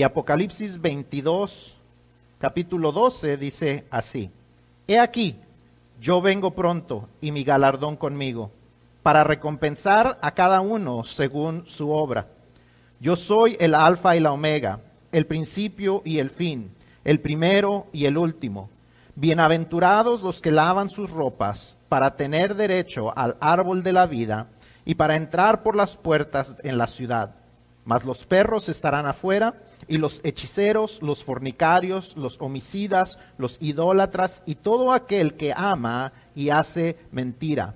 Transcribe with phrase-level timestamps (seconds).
[0.00, 1.76] Y Apocalipsis 22,
[2.38, 4.30] capítulo 12, dice así,
[4.88, 5.36] He aquí,
[6.00, 8.50] yo vengo pronto y mi galardón conmigo,
[9.02, 12.28] para recompensar a cada uno según su obra.
[12.98, 14.80] Yo soy el alfa y la omega,
[15.12, 16.70] el principio y el fin,
[17.04, 18.70] el primero y el último.
[19.16, 24.46] Bienaventurados los que lavan sus ropas para tener derecho al árbol de la vida
[24.86, 27.39] y para entrar por las puertas en la ciudad.
[27.90, 34.54] Mas los perros estarán afuera y los hechiceros, los fornicarios, los homicidas, los idólatras y
[34.54, 37.74] todo aquel que ama y hace mentira.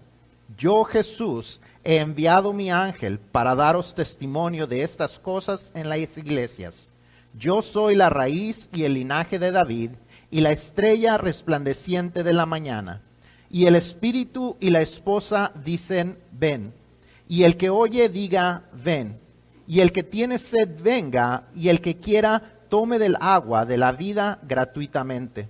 [0.57, 6.95] Yo Jesús he enviado mi ángel para daros testimonio de estas cosas en las iglesias.
[7.37, 9.91] Yo soy la raíz y el linaje de David
[10.31, 13.03] y la estrella resplandeciente de la mañana.
[13.51, 16.73] Y el espíritu y la esposa dicen, ven.
[17.27, 19.24] Y el que oye diga, ven
[19.67, 23.93] y el que tiene sed venga, y el que quiera tome del agua de la
[23.93, 25.49] vida gratuitamente.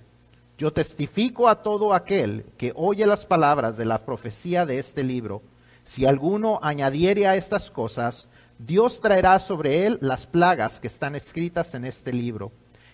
[0.57, 5.43] Yo testifico a todo aquel que oye las palabras de la profecía de este libro.
[5.83, 11.75] Si alguno añadiere a estas cosas, Dios traerá sobre él las plagas que están escritas
[11.75, 12.53] en este libro.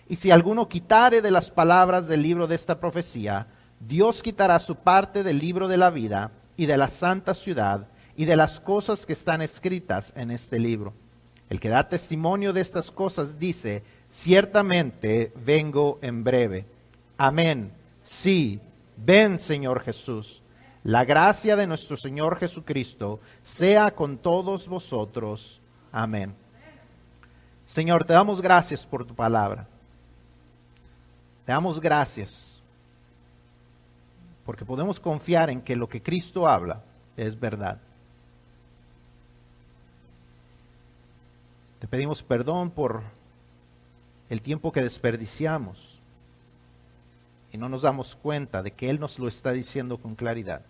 [0.09, 3.47] Y si alguno quitare de las palabras del libro de esta profecía,
[3.79, 8.25] Dios quitará su parte del libro de la vida y de la santa ciudad y
[8.25, 10.93] de las cosas que están escritas en este libro.
[11.51, 16.65] El que da testimonio de estas cosas dice, ciertamente vengo en breve.
[17.17, 17.73] Amén.
[18.01, 18.61] Sí,
[18.95, 20.41] ven Señor Jesús.
[20.85, 25.59] La gracia de nuestro Señor Jesucristo sea con todos vosotros.
[25.91, 26.33] Amén.
[27.65, 29.67] Señor, te damos gracias por tu palabra.
[31.43, 32.61] Te damos gracias
[34.45, 36.81] porque podemos confiar en que lo que Cristo habla
[37.17, 37.77] es verdad.
[41.81, 43.01] Te pedimos perdón por
[44.29, 45.99] el tiempo que desperdiciamos
[47.51, 50.61] y no nos damos cuenta de que Él nos lo está diciendo con claridad.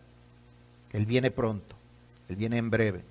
[0.93, 1.75] Él viene pronto,
[2.29, 3.03] Él viene en breve.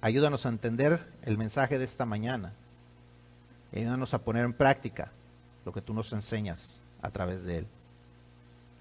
[0.00, 2.52] Ayúdanos a entender el mensaje de esta mañana.
[3.74, 5.10] Ayúdanos a poner en práctica
[5.64, 7.66] lo que tú nos enseñas a través de Él.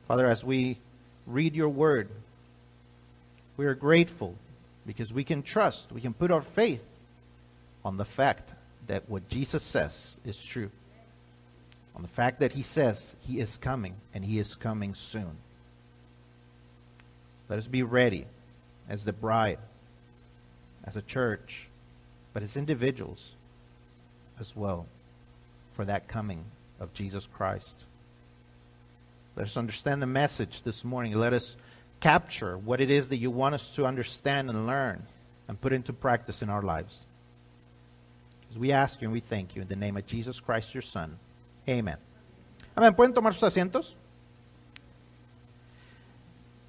[0.08, 0.78] Father, as we
[1.26, 2.10] read your word,
[3.58, 4.36] we are grateful
[4.88, 6.84] because we can trust, we can put our faith
[7.84, 8.54] on the fact
[8.88, 10.72] that what Jesus says is true.
[11.96, 15.38] On the fact that he says he is coming and he is coming soon.
[17.50, 18.26] Let us be ready
[18.88, 19.60] as the bride,
[20.86, 21.68] as a church,
[22.34, 23.36] but as individuals
[24.40, 24.86] as well
[25.74, 26.46] for that coming
[26.80, 27.84] of Jesus Christ.
[29.36, 31.14] Let us understand the message this morning.
[31.14, 31.58] Let us
[32.00, 35.04] capture what it is that you want us to understand and learn
[35.48, 37.06] and put into practice in our lives.
[38.50, 40.82] As we ask you and we thank you in the name of Jesus Christ, your
[40.82, 41.18] Son.
[41.68, 41.98] Amen.
[42.76, 42.96] Amén.
[42.96, 43.96] ¿Pueden tomar sus asientos?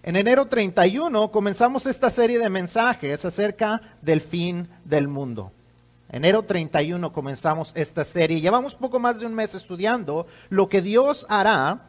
[0.02, 5.52] En enero 31 comenzamos esta serie de mensajes acerca del fin del mundo.
[6.10, 8.40] Enero 31 comenzamos esta serie.
[8.40, 11.82] Llevamos poco más de un mes estudiando lo que Dios hará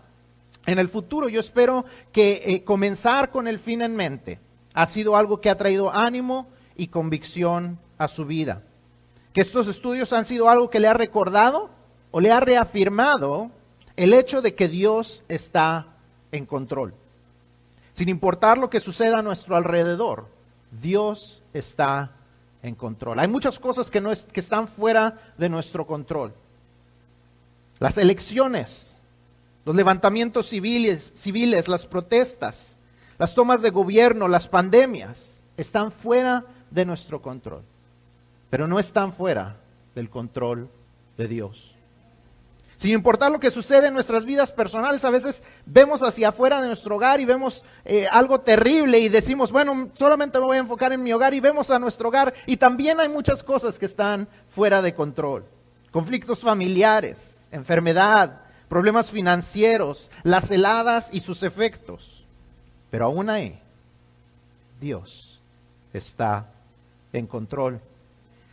[0.72, 1.30] en el futuro.
[1.30, 4.40] Yo espero que eh, comenzar con el fin en mente
[4.74, 8.64] ha sido algo que ha traído ánimo y convicción a su vida.
[9.34, 11.70] Que estos estudios han sido algo que le ha recordado
[12.12, 13.52] o le ha reafirmado
[13.96, 15.88] el hecho de que Dios está
[16.32, 16.94] en control.
[17.94, 20.28] Sin importar lo que suceda a nuestro alrededor,
[20.72, 22.12] Dios está
[22.62, 23.20] en control.
[23.20, 26.34] Hay muchas cosas que, no que están fuera de nuestro control.
[27.80, 28.99] Las elecciones
[29.66, 32.80] los levantamientos civiles, civiles, las protestas,
[33.18, 37.64] las tomas de gobierno, las pandemias, están fuera de nuestro control,
[38.50, 39.58] pero no están fuera
[39.96, 40.70] del control
[41.18, 41.76] de Dios.
[42.80, 46.68] Sin importar lo que sucede en nuestras vidas personales, a veces vemos hacia afuera de
[46.68, 50.94] nuestro hogar y vemos eh, algo terrible y decimos, bueno, solamente me voy a enfocar
[50.94, 54.30] en mi hogar y vemos a nuestro hogar y también hay muchas cosas que están
[54.48, 55.44] fuera de control.
[55.92, 62.28] Conflictos familiares, enfermedad, problemas financieros, las heladas y sus efectos.
[62.90, 63.60] Pero aún ahí,
[64.80, 65.42] Dios
[65.92, 66.48] está
[67.12, 67.82] en control.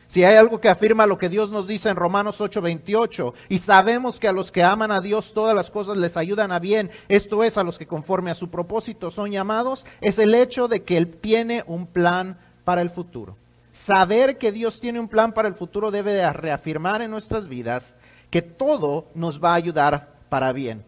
[0.07, 4.21] Si hay algo que afirma lo que Dios nos dice en Romanos 8:28, y sabemos
[4.21, 7.43] que a los que aman a Dios todas las cosas les ayudan a bien, esto
[7.43, 10.97] es, a los que conforme a su propósito son llamados, es el hecho de que
[10.97, 13.37] Él tiene un plan para el futuro.
[13.73, 17.97] Saber que Dios tiene un plan para el futuro debe de reafirmar en nuestras vidas
[18.31, 20.85] que todo nos va a ayudar para bien.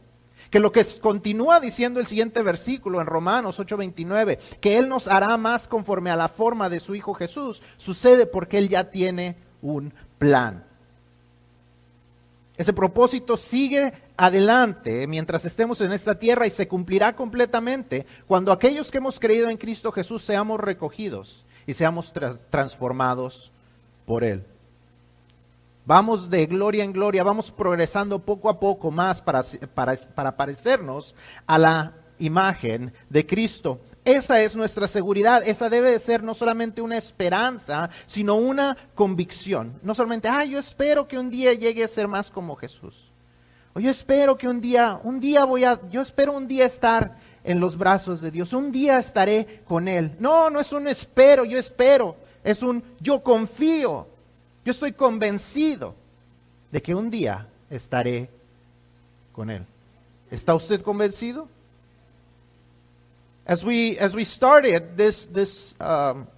[0.50, 5.36] Que lo que continúa diciendo el siguiente versículo en Romanos 8:29, que Él nos hará
[5.36, 9.92] más conforme a la forma de su Hijo Jesús, sucede porque Él ya tiene un
[10.18, 10.64] plan.
[12.56, 18.90] Ese propósito sigue adelante mientras estemos en esta tierra y se cumplirá completamente cuando aquellos
[18.90, 22.12] que hemos creído en Cristo Jesús seamos recogidos y seamos
[22.50, 23.52] transformados
[24.06, 24.44] por Él.
[25.88, 29.40] Vamos de gloria en gloria, vamos progresando poco a poco más para,
[29.74, 31.14] para, parecernos
[31.46, 33.80] a la imagen de Cristo.
[34.04, 39.80] Esa es nuestra seguridad, esa debe de ser no solamente una esperanza, sino una convicción.
[39.82, 43.10] No solamente, ah, yo espero que un día llegue a ser más como Jesús.
[43.72, 47.16] O yo espero que un día, un día voy a, yo espero un día estar
[47.42, 50.16] en los brazos de Dios, un día estaré con Él.
[50.18, 52.14] No, no es un espero, yo espero,
[52.44, 54.06] es un yo confío,
[54.68, 55.94] yo estoy convencido
[56.70, 58.28] de que un día estaré
[59.32, 59.64] con Él.
[60.30, 61.48] ¿Está usted convencido?
[63.48, 66.28] as we as we started this this um,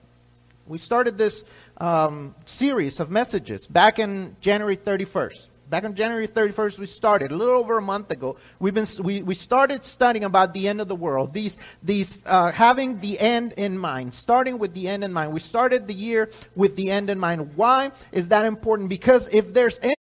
[0.68, 1.44] we started this
[1.78, 5.48] um, series of messages back in January 31st.
[5.70, 8.36] Back on January 31st, we started a little over a month ago.
[8.58, 11.32] We've been we, we started studying about the end of the world.
[11.32, 15.32] These these uh, having the end in mind, starting with the end in mind.
[15.32, 17.54] We started the year with the end in mind.
[17.54, 18.88] Why is that important?
[18.88, 19.94] Because if there's any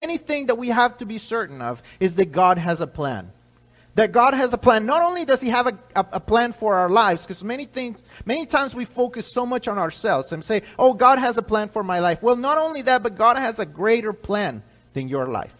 [0.00, 3.32] anything that we have to be certain of is that God has a plan.
[3.96, 4.86] That God has a plan.
[4.86, 8.02] Not only does He have a, a, a plan for our lives, because many things,
[8.24, 11.68] many times we focus so much on ourselves and say, "Oh, God has a plan
[11.68, 14.62] for my life." Well, not only that, but God has a greater plan
[14.94, 15.54] than your life.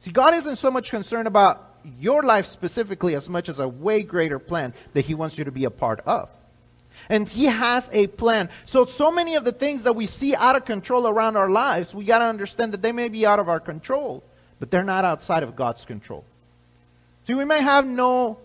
[0.00, 4.02] See, God isn't so much concerned about your life specifically as much as a way
[4.02, 6.28] greater plan that He wants you to be a part of.
[7.08, 8.48] And He has a plan.
[8.64, 11.94] So, so many of the things that we see out of control around our lives,
[11.94, 14.24] we got to understand that they may be out of our control,
[14.58, 16.24] but they're not outside of God's control.
[17.24, 18.38] See, we may have no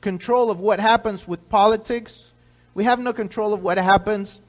[0.00, 2.32] control of what happens with politics,
[2.74, 4.40] we have no control of what happens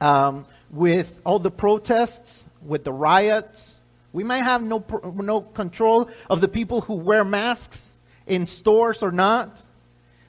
[0.00, 3.78] um, with all the protests, with the riots.
[4.12, 4.84] We may have no,
[5.14, 7.94] no control of the people who wear masks
[8.26, 9.62] in stores or not.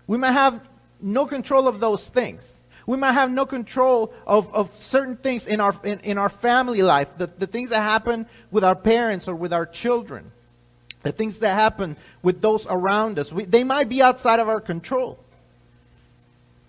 [0.07, 0.67] We may have
[1.01, 2.63] no control of those things.
[2.85, 6.81] We might have no control of, of certain things in our, in, in our family
[6.81, 10.31] life, the, the things that happen with our parents or with our children,
[11.03, 13.31] the things that happen with those around us.
[13.31, 15.19] We, they might be outside of our control.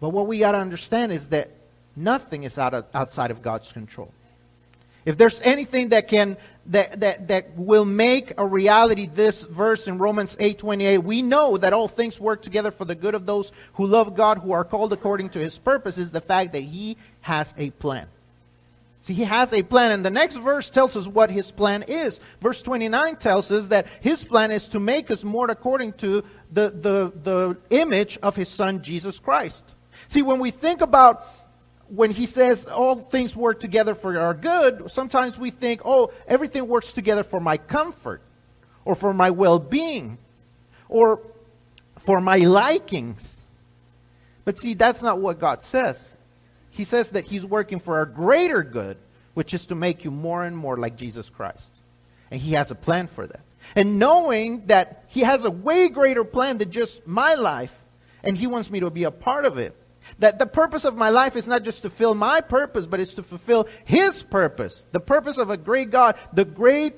[0.01, 1.51] But what we got to understand is that
[1.97, 4.13] nothing is out of, outside of God's control.
[5.05, 6.37] If there's anything that can
[6.67, 11.75] that, that, that will make a reality this verse in Romans 8:28, we know that
[11.75, 14.95] all things work together for the good of those who love God, who are called
[14.95, 18.07] according to his purpose, is the fact that he has a plan.
[19.05, 22.21] See, he has a plan, and the next verse tells us what his plan is.
[22.41, 26.71] Verse 29 tells us that his plan is to make us more according to the,
[26.71, 29.75] the, the image of his son, Jesus Christ.
[30.09, 31.27] See, when we think about
[31.89, 36.67] when he says all things work together for our good, sometimes we think, oh, everything
[36.67, 38.23] works together for my comfort
[38.87, 40.17] or for my well being
[40.89, 41.21] or
[41.99, 43.45] for my likings.
[44.47, 46.17] But see, that's not what God says.
[46.75, 48.97] He says that He's working for our greater good,
[49.35, 51.81] which is to make you more and more like Jesus Christ.
[52.33, 53.41] And He has a plan for that.
[53.77, 57.79] And knowing that He has a way greater plan than just my life,
[58.25, 59.77] and He wants me to be a part of it,
[60.19, 63.15] that the purpose of my life is not just to fulfill my purpose, but it's
[63.15, 64.85] to fulfill His purpose.
[64.91, 66.97] The purpose of a great God, the great,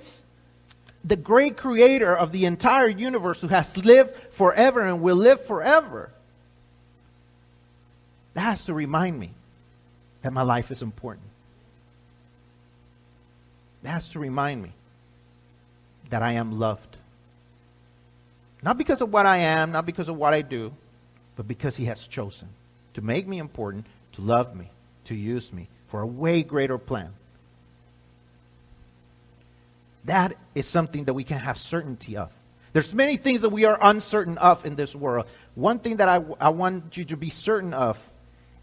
[1.04, 6.11] the great creator of the entire universe who has lived forever and will live forever.
[8.33, 9.33] That has to remind me
[10.26, 11.28] that my life is important.
[13.85, 14.73] That has to remind me
[16.11, 16.97] that I am loved.
[18.61, 20.73] Not because of what I am, not because of what I do,
[21.37, 22.49] but because He has chosen
[22.95, 24.68] to make me important, to love me,
[25.04, 27.12] to use me for a way greater plan.
[30.06, 32.33] That is something that we can have certainty of.
[32.73, 35.26] There's many things that we are uncertain of in this world.
[35.54, 38.11] One thing that I, I want you to be certain of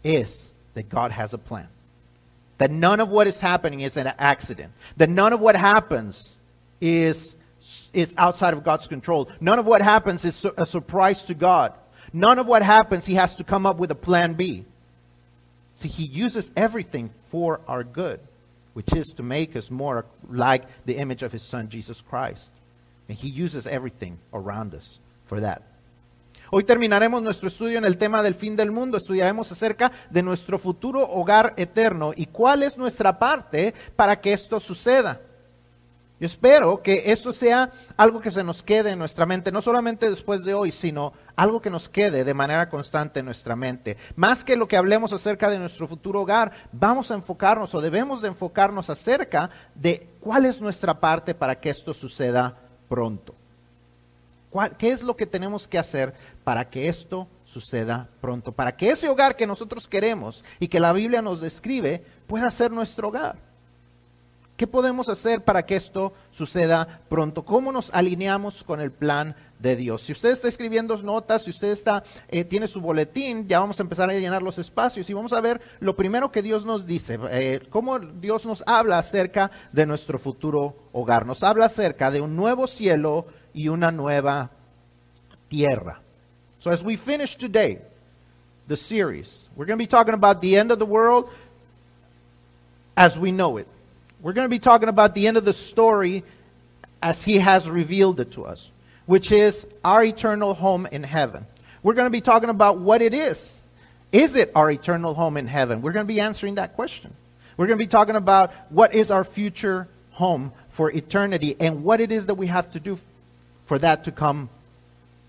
[0.04, 1.68] is that God has a plan.
[2.58, 4.72] That none of what is happening is an accident.
[4.96, 6.38] That none of what happens
[6.80, 7.36] is,
[7.92, 9.28] is outside of God's control.
[9.40, 11.72] None of what happens is a surprise to God.
[12.12, 14.64] None of what happens, he has to come up with a plan B.
[15.74, 18.20] See, he uses everything for our good,
[18.74, 22.52] which is to make us more like the image of his son, Jesus Christ.
[23.08, 25.62] And he uses everything around us for that.
[26.50, 28.96] Hoy terminaremos nuestro estudio en el tema del fin del mundo.
[28.96, 34.60] Estudiaremos acerca de nuestro futuro hogar eterno y cuál es nuestra parte para que esto
[34.60, 35.20] suceda.
[36.20, 40.08] Yo espero que esto sea algo que se nos quede en nuestra mente, no solamente
[40.08, 43.96] después de hoy, sino algo que nos quede de manera constante en nuestra mente.
[44.14, 48.22] Más que lo que hablemos acerca de nuestro futuro hogar, vamos a enfocarnos o debemos
[48.22, 52.56] de enfocarnos acerca de cuál es nuestra parte para que esto suceda
[52.88, 53.34] pronto.
[54.78, 58.52] ¿Qué es lo que tenemos que hacer para que esto suceda pronto?
[58.52, 62.70] Para que ese hogar que nosotros queremos y que la Biblia nos describe pueda ser
[62.70, 63.36] nuestro hogar.
[64.56, 67.44] ¿Qué podemos hacer para que esto suceda pronto?
[67.44, 70.02] ¿Cómo nos alineamos con el plan de Dios?
[70.02, 73.82] Si usted está escribiendo notas, si usted está, eh, tiene su boletín, ya vamos a
[73.82, 77.18] empezar a llenar los espacios y vamos a ver lo primero que Dios nos dice,
[77.30, 81.26] eh, cómo Dios nos habla acerca de nuestro futuro hogar.
[81.26, 84.50] Nos habla acerca de un nuevo cielo y una nueva
[85.48, 85.98] tierra.
[86.60, 87.78] So as we finish today
[88.66, 91.30] the series, we're going to be talking about the end of the world
[92.96, 93.68] as we know it.
[94.20, 96.24] We're going to be talking about the end of the story
[97.02, 98.70] as He has revealed it to us,
[99.06, 101.46] which is our eternal home in heaven.
[101.82, 103.62] We're going to be talking about what it is.
[104.10, 105.82] Is it our eternal home in heaven?
[105.82, 107.12] We're going to be answering that question.
[107.56, 112.00] We're going to be talking about what is our future home for eternity and what
[112.00, 112.98] it is that we have to do
[113.66, 114.48] for that to come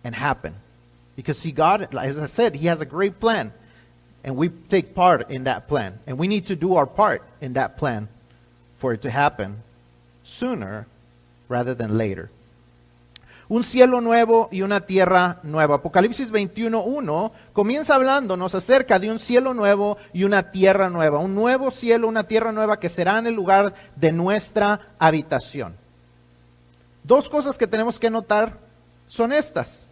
[0.03, 0.53] and happen.
[1.15, 3.53] Because, see, God, as I said, He has a great plan,
[4.23, 5.99] and we take part in that plan.
[6.05, 8.09] And we need to do our part in that plan
[8.77, 9.63] for it to happen
[10.23, 10.87] sooner
[11.47, 12.29] rather than later.
[13.47, 15.75] Un cielo nuevo y una tierra nueva.
[15.75, 21.19] Apocalipsis 21.1 comienza hablándonos acerca de un cielo nuevo y una tierra nueva.
[21.19, 25.75] Un nuevo cielo, una tierra nueva que será en el lugar de nuestra habitación.
[27.05, 28.57] Dos cosas que tenemos que notar
[29.05, 29.91] son estas.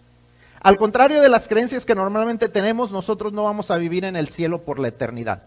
[0.62, 4.30] Al contrario de las creencias que normalmente tenemos, nosotros no vamos a vivir en el
[4.30, 5.44] cielo por la eternidad.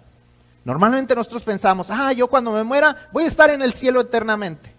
[0.65, 4.73] Normalmente nosotros pensamos, ah, yo cuando me muera voy a estar en el cielo eternamente.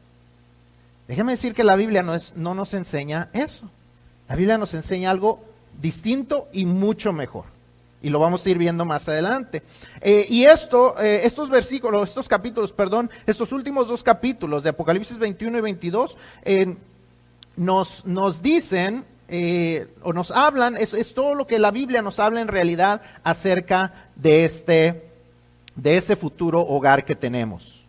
[1.10, 3.70] Déjeme decir que la Biblia no, es, no nos enseña eso.
[4.30, 5.42] La Biblia nos enseña algo
[5.82, 7.46] distinto y mucho mejor.
[8.02, 9.64] Y lo vamos a ir viendo más adelante.
[10.02, 15.18] Eh, y esto, eh, estos versículos, estos capítulos, perdón, estos últimos dos capítulos de Apocalipsis
[15.18, 16.76] 21 y 22, eh,
[17.56, 19.06] nos, nos dicen
[20.04, 24.10] o nos hablan, es, es todo lo que la Biblia nos habla en realidad acerca
[24.16, 25.08] de este
[25.78, 27.86] de ese futuro hogar que tenemos.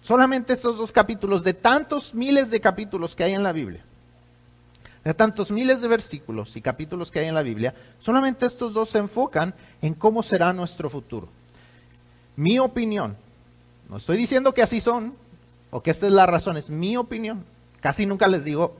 [0.00, 3.84] Solamente estos dos capítulos, de tantos miles de capítulos que hay en la Biblia,
[5.04, 8.90] de tantos miles de versículos y capítulos que hay en la Biblia, solamente estos dos
[8.90, 11.28] se enfocan en cómo será nuestro futuro.
[12.36, 13.16] Mi opinión,
[13.88, 15.14] no estoy diciendo que así son
[15.70, 17.44] o que esta es la razón, es mi opinión.
[17.80, 18.76] Casi nunca les digo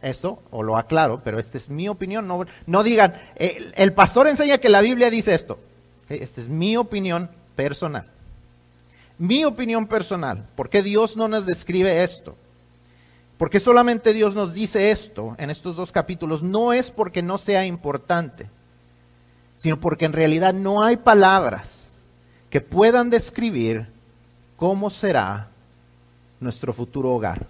[0.00, 2.28] eso o lo aclaro, pero esta es mi opinión.
[2.28, 5.58] No, no digan, el, el pastor enseña que la Biblia dice esto.
[6.08, 8.06] Esta es mi opinión personal.
[9.18, 10.46] Mi opinión personal.
[10.54, 12.36] ¿Por qué Dios no nos describe esto?
[13.38, 16.42] Porque solamente Dios nos dice esto en estos dos capítulos.
[16.42, 18.48] No es porque no sea importante,
[19.56, 21.88] sino porque en realidad no hay palabras
[22.50, 23.88] que puedan describir
[24.56, 25.48] cómo será
[26.38, 27.46] nuestro futuro hogar.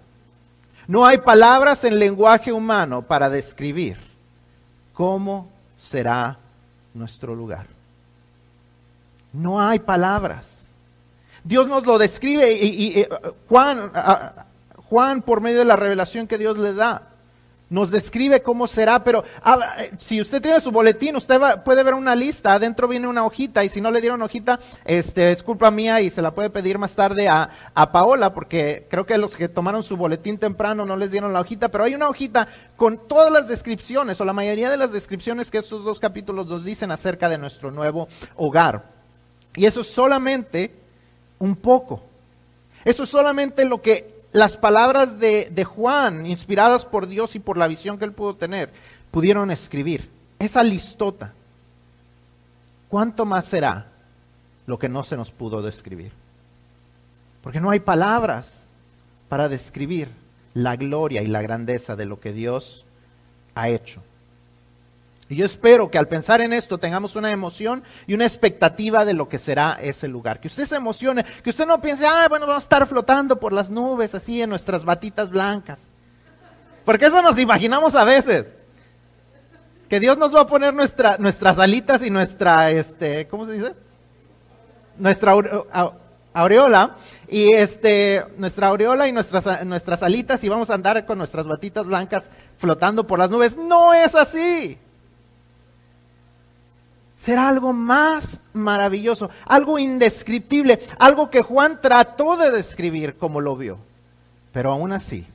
[0.87, 3.97] No hay palabras en lenguaje humano para describir
[4.93, 6.37] cómo será
[6.93, 7.67] nuestro lugar.
[9.33, 10.73] No hay palabras.
[11.43, 13.09] Dios nos lo describe y, eh,
[13.47, 13.91] Juan,
[14.89, 17.09] Juan, por medio de la revelación que Dios le da,
[17.69, 22.15] nos describe cómo será, pero ah, si usted tiene su boletín, usted puede ver una
[22.15, 25.99] lista, adentro viene una hojita y si no le dieron hojita, este, es culpa mía
[26.01, 29.49] y se la puede pedir más tarde a, a, Paola, porque creo que los que
[29.49, 33.31] tomaron su boletín temprano no les dieron la hojita, pero hay una hojita con todas
[33.31, 37.29] las descripciones o la mayoría de las descripciones que estos dos capítulos nos dicen acerca
[37.29, 38.83] de nuestro nuevo hogar.
[39.55, 40.71] Y eso es solamente
[41.39, 42.03] un poco.
[42.83, 47.57] Eso es solamente lo que las palabras de, de, Juan, inspiradas por Dios y por
[47.57, 48.69] la visión que él pudo tener,
[49.09, 50.09] pudieron escribir.
[50.37, 51.31] Esa listota.
[52.89, 53.87] ¿Cuánto más será
[54.65, 56.11] lo que no se nos pudo describir?
[57.41, 58.67] Porque no hay palabras
[59.29, 60.09] para describir
[60.53, 62.85] la gloria y la grandeza de lo que Dios
[63.55, 64.01] ha hecho.
[65.27, 69.15] Y yo espero que al pensar en esto tengamos una emoción y una expectativa de
[69.15, 70.39] lo que será ese lugar.
[70.39, 73.51] Que usted se emocione, que usted no piense, ah, bueno, vamos a estar flotando por
[73.51, 75.81] las nubes así en nuestras batitas blancas.
[76.83, 78.55] Porque eso nos imaginamos a veces.
[79.89, 83.73] Que Dios nos va a poner nuestra, nuestras alitas y nuestra, este, ¿cómo se dice?
[84.97, 85.33] Nuestra
[86.33, 86.95] aureola
[87.27, 91.87] y este, nuestra aureola y nuestras, nuestras alitas y vamos a andar con nuestras batitas
[91.87, 93.57] blancas flotando por las nubes.
[93.57, 94.77] No es así
[97.25, 103.79] será algo más maravilloso, algo indescriptible, algo que Juan trató de describir como lo vio.
[104.53, 105.25] pero aún así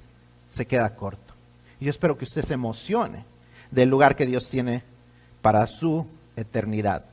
[0.49, 1.35] se queda corto.
[1.80, 3.25] Y yo espero que usted se emocione
[3.73, 4.85] del lugar que Dios tiene
[5.42, 6.06] para su
[6.37, 7.04] eternidad.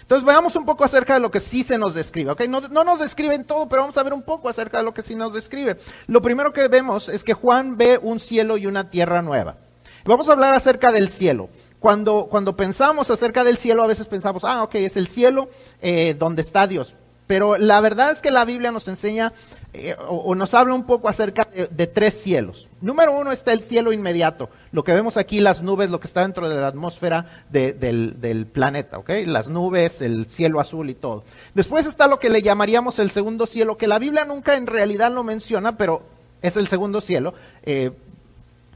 [0.00, 2.48] Entonces veamos un poco acerca de lo que sí se nos describe.
[2.48, 5.02] No, no, nos describen todo, pero vamos a ver un poco acerca de lo que
[5.02, 5.76] sí nos describe.
[6.06, 9.56] Lo primero que vemos es que Juan ve un cielo y una tierra nueva.
[10.04, 11.48] Vamos a hablar acerca del cielo.
[11.84, 15.50] Cuando, cuando pensamos acerca del cielo, a veces pensamos, ah, ok, es el cielo
[15.82, 16.94] eh, donde está Dios.
[17.26, 19.34] Pero la verdad es que la Biblia nos enseña
[19.74, 22.70] eh, o, nos habla un poco acerca de, tres cielos.
[22.80, 26.22] Número uno está el cielo inmediato, lo que vemos aquí, las nubes, lo que está
[26.22, 29.10] dentro de la atmósfera del, planeta, ¿ok?
[29.26, 31.22] Las nubes, el cielo azul y todo.
[31.52, 35.12] Después está lo que le llamaríamos el segundo cielo, que la Biblia nunca en realidad
[35.12, 36.00] lo menciona, pero
[36.40, 37.90] es el segundo cielo, eh,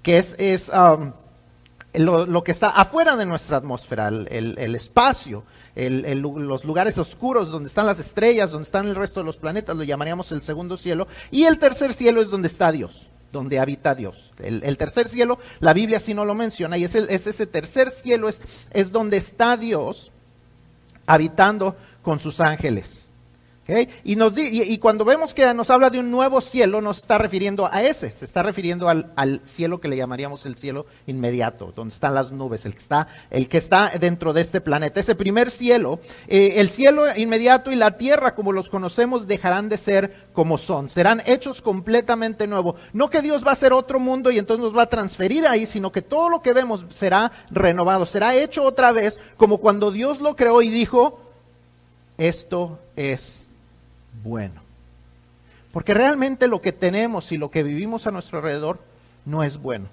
[0.02, 1.12] que es, es um,
[1.94, 7.98] lo, que está afuera de nuestra atmósfera, el, espacio, los lugares oscuros donde están las
[7.98, 11.08] estrellas, donde están el resto de los planetas, lo llamaríamos el segundo cielo.
[11.30, 14.32] Y el tercer cielo es donde está Dios, donde habita Dios.
[14.38, 18.28] El, tercer cielo, la Biblia sí no lo menciona, y es, es ese tercer cielo,
[18.28, 20.12] es, es donde está Dios
[21.06, 23.07] habitando con sus ángeles.
[23.70, 28.10] Y, cuando vemos que nos habla de un nuevo cielo, nos está refiriendo a ese,
[28.10, 32.64] se está refiriendo al, cielo que le llamaríamos el cielo inmediato, donde están las nubes,
[32.64, 35.00] el que está, el que está dentro de este planeta.
[35.00, 39.76] Ese primer cielo, eh, el cielo inmediato y la tierra como los conocemos dejarán de
[39.76, 42.76] ser como son, serán hechos completamente nuevos.
[42.94, 45.66] No que Dios va a hacer otro mundo y entonces nos va a transferir ahí,
[45.66, 50.22] sino que todo lo que vemos será renovado, será hecho otra vez como cuando Dios
[50.22, 51.20] lo creó y dijo,
[52.16, 53.47] esto es
[54.22, 54.62] bueno.
[55.72, 58.78] Porque realmente lo que tenemos y lo que vivimos a nuestro alrededor
[59.24, 59.88] no es bueno.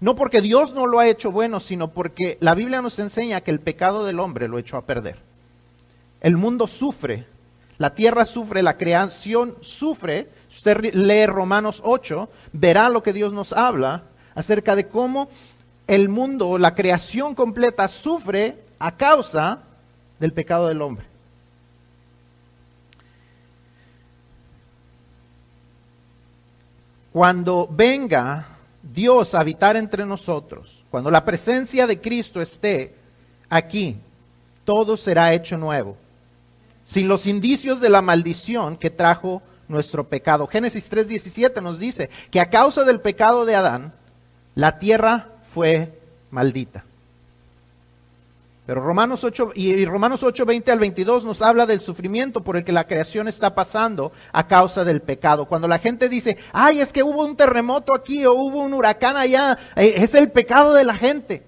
[0.00, 3.50] No porque Dios no lo ha hecho bueno, sino porque la Biblia nos enseña que
[3.50, 5.16] el pecado del hombre lo echó a perder.
[6.20, 7.26] El mundo sufre,
[7.78, 10.28] la tierra sufre, la creación sufre.
[10.48, 15.28] Usted lee Romanos 8, verá lo que Dios nos habla acerca de cómo
[15.86, 19.62] el mundo, la creación completa sufre a causa
[20.18, 21.11] del pecado del hombre.
[27.12, 28.46] Cuando venga
[28.82, 32.94] Dios a habitar entre nosotros, cuando la presencia de Cristo esté
[33.48, 33.98] aquí,
[34.64, 35.96] todo será hecho nuevo,
[36.84, 40.46] sin los indicios de la maldición que trajo nuestro pecado.
[40.46, 43.92] Génesis 3:17 nos dice que a causa del pecado de Adán,
[44.54, 45.98] la tierra fue
[46.30, 46.84] maldita.
[48.72, 52.64] Pero Romanos 8 y Romanos 8, 20 al 22 nos habla del sufrimiento por el
[52.64, 55.44] que la creación está pasando a causa del pecado.
[55.44, 59.18] Cuando la gente dice, ay, es que hubo un terremoto aquí o hubo un huracán
[59.18, 61.42] allá, eh, es el pecado de la gente.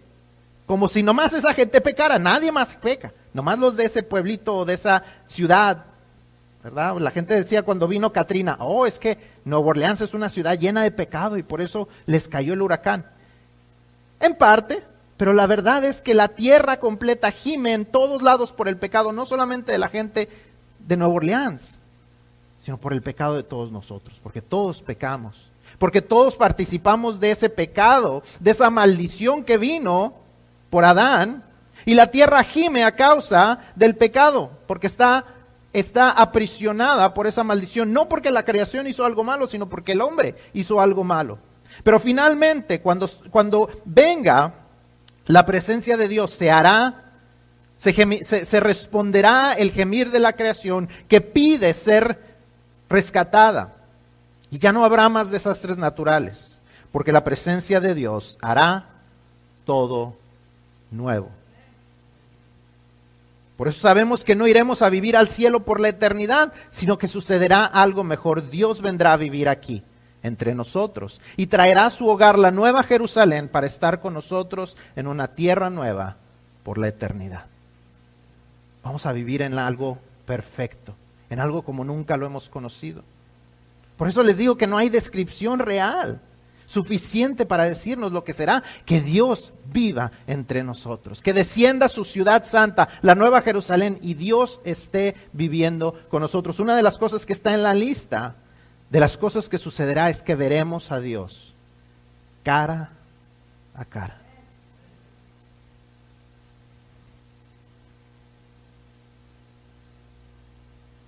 [0.67, 4.67] Como si nomás esa gente pecara, nadie más peca, nomás los de ese pueblito o
[4.67, 5.87] de esa ciudad.
[6.63, 6.99] ¿Verdad?
[6.99, 10.83] La gente decía cuando vino Katrina, oh, es que Nueva Orleans es una ciudad llena
[10.83, 13.07] de pecado y por eso les cayó el huracán.
[14.21, 14.85] En parte,
[15.25, 19.11] pero la verdad es que la tierra completa gime en todos lados por el pecado,
[19.11, 20.29] no solamente de la gente
[20.81, 21.79] de Nueva Orleans,
[22.61, 27.49] sino por el pecado de todos nosotros, porque todos pecamos, porque todos participamos de ese
[27.49, 30.13] pecado, de esa maldición que vino
[30.69, 31.43] por Adán,
[31.87, 35.25] y la tierra gime a causa del pecado, porque está,
[35.73, 40.03] está aprisionada por esa maldición, no porque la creación hizo algo malo, sino porque el
[40.03, 41.39] hombre hizo algo malo.
[41.83, 44.64] Pero finalmente, cuando, cuando venga
[45.27, 47.03] la presencia de Dios se hará,
[47.79, 52.19] se, responderá el gemir de la creación que pide ser
[52.89, 53.75] rescatada.
[54.51, 56.61] Y ya no habrá más desastres naturales,
[56.93, 58.87] porque la presencia de Dios hará
[59.65, 60.17] todo
[60.91, 61.31] nuevo.
[63.57, 67.09] Por eso sabemos que no iremos a vivir al cielo por la eternidad, sino que
[67.09, 68.51] sucederá algo mejor.
[68.51, 69.83] Dios vendrá a vivir aquí
[70.25, 75.07] entre nosotros y traerá a su hogar la nueva Jerusalén para estar con nosotros en
[75.07, 76.17] una tierra nueva
[76.65, 77.45] por la eternidad.
[78.83, 80.97] Vamos a vivir en algo perfecto,
[81.31, 83.05] en algo como nunca lo hemos conocido.
[83.97, 86.21] Por eso les digo que no hay descripción real
[86.67, 92.45] suficiente para decirnos lo que será que Dios viva entre nosotros, que descienda su ciudad
[92.45, 96.61] santa, la nueva Jerusalén, y Dios esté viviendo con nosotros.
[96.61, 98.37] Una de las cosas que está en la lista
[98.95, 101.53] de las cosas que sucederá es que veremos a Dios
[102.45, 102.91] cara
[103.75, 104.17] a cara.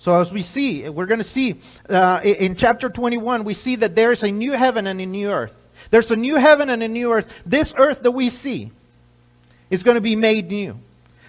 [0.01, 3.94] So as we see, we're going to see uh, in chapter 21, we see that
[3.94, 5.55] there is a new heaven and a new earth.
[5.92, 7.33] There's a new heaven and a new earth.
[7.46, 8.72] This earth that we see
[9.70, 10.77] is going to be made new.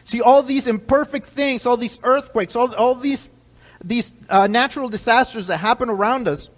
[0.06, 3.30] See, all these imperfect things, all these earthquakes, all, all these
[3.84, 6.50] these uh, natural disasters that happen around us,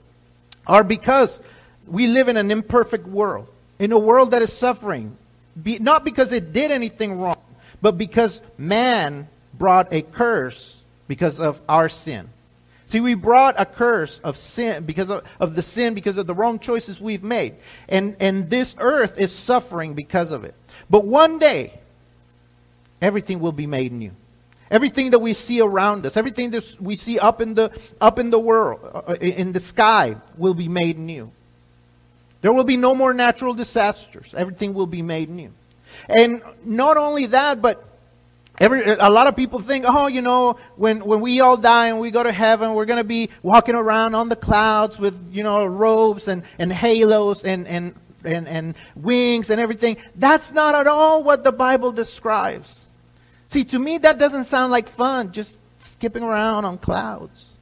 [0.68, 1.42] are because
[1.88, 3.48] we live in an imperfect world,
[3.80, 5.18] in a world that is suffering,
[5.62, 7.42] be, not because it did anything wrong,
[7.82, 9.28] but because man
[9.58, 12.30] brought a curse because of our sin.
[12.86, 16.34] See, we brought a curse of sin because of, of the sin, because of the
[16.34, 17.56] wrong choices we've made.
[17.88, 20.56] And, and this earth is suffering because of it.
[20.90, 21.80] But one day,
[23.00, 24.12] everything will be made new.
[24.72, 28.30] Everything that we see around us, everything that we see up in the, up in
[28.30, 31.32] the world, uh, in the sky, will be made new.
[32.42, 34.34] There will be no more natural disasters.
[34.36, 35.52] Everything will be made new.
[36.08, 37.84] And not only that, but
[38.60, 42.00] every, a lot of people think, oh, you know, when, when we all die and
[42.00, 45.44] we go to heaven, we're going to be walking around on the clouds with, you
[45.44, 49.98] know, robes and, and halos and, and, and, and wings and everything.
[50.16, 52.86] That's not at all what the Bible describes.
[53.50, 57.58] See, to me, that doesn't sound like fun, just skipping around on clouds.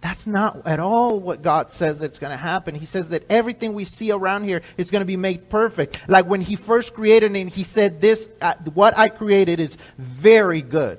[0.00, 2.74] That's not at all what God says that's going to happen.
[2.74, 6.00] He says that everything we see around here is going to be made perfect.
[6.08, 10.60] Like when He first created it, He said, "This, uh, what I created, is very
[10.60, 10.98] good."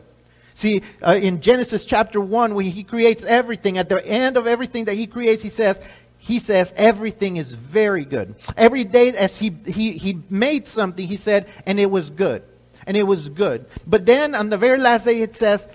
[0.53, 4.85] See, uh, in Genesis chapter one, when He creates everything, at the end of everything
[4.85, 5.81] that He creates, He says,
[6.21, 8.35] he says everything is very good.
[8.57, 12.43] Every day as he, he, he made something, he said, and it was good
[12.89, 13.67] and it was good.
[13.85, 15.67] But then on the very last day, it says,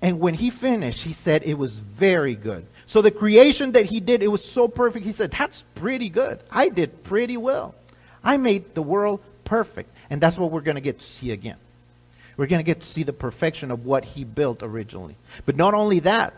[0.00, 2.64] and when he finished, he said it was very good.
[2.86, 5.04] So the creation that he did, it was so perfect.
[5.04, 6.40] He said, That's pretty good.
[6.50, 7.74] I did pretty well.
[8.24, 9.94] I made the world perfect.
[10.08, 11.58] And that's what we're going to get to see again.
[12.38, 15.16] We're going to get to see the perfection of what he built originally.
[15.44, 16.32] But not only that,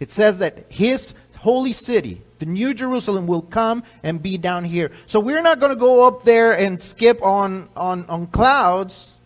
[0.00, 4.90] it says that his holy city, the New Jerusalem, will come and be down here.
[5.06, 9.16] So we're not going to go up there and skip on, on, on clouds.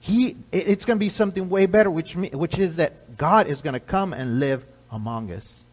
[0.00, 3.74] He, it's going to be something way better, which, which is that God is going
[3.74, 5.64] to come and live among us.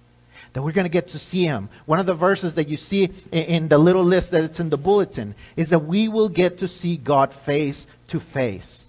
[0.54, 1.70] That we're going to get to see him.
[1.86, 5.36] One of the verses that you see in, the little list that's in the bulletin
[5.56, 8.86] is that we will get to see God face to face.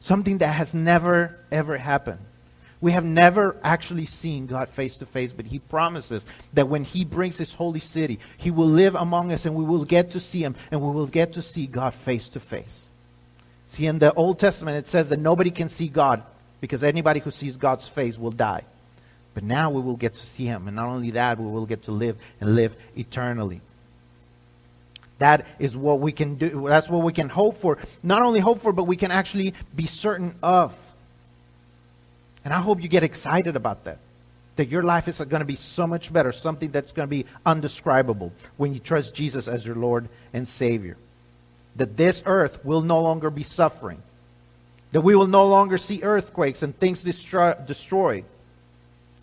[0.00, 2.20] Something that has never, ever happened.
[2.80, 7.04] We have never actually seen God face to face, but He promises that when He
[7.04, 10.42] brings His holy city, He will live among us and we will get to see
[10.42, 12.92] Him and we will get to see God face to face.
[13.66, 16.22] See, in the Old Testament, it says that nobody can see God
[16.60, 18.64] because anybody who sees God's face will die.
[19.34, 20.66] But now we will get to see Him.
[20.66, 23.60] And not only that, we will get to live and live eternally.
[25.18, 26.66] That is what we can do.
[26.68, 27.78] That's what we can hope for.
[28.02, 30.76] Not only hope for, but we can actually be certain of.
[32.48, 33.98] And I hope you get excited about that.
[34.56, 37.26] That your life is going to be so much better, something that's going to be
[37.44, 40.96] undescribable when you trust Jesus as your Lord and Savior.
[41.76, 44.02] That this earth will no longer be suffering.
[44.92, 48.24] That we will no longer see earthquakes and things destroy, destroyed.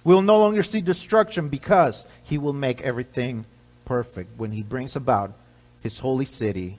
[0.03, 3.45] We will no longer see destruction because He will make everything
[3.85, 5.33] perfect when He brings about
[5.81, 6.77] His holy city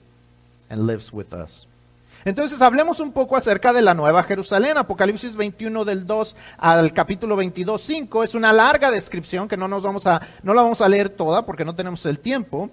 [0.70, 1.66] and lives with us.
[2.26, 4.76] Entonces hablemos un poco acerca de la Nueva Jerusalén.
[4.76, 9.84] Apocalipsis 21 del 2 al capítulo 22, 5 es una larga descripción que no, nos
[9.84, 12.68] vamos a, no la vamos a leer toda porque no tenemos el tiempo.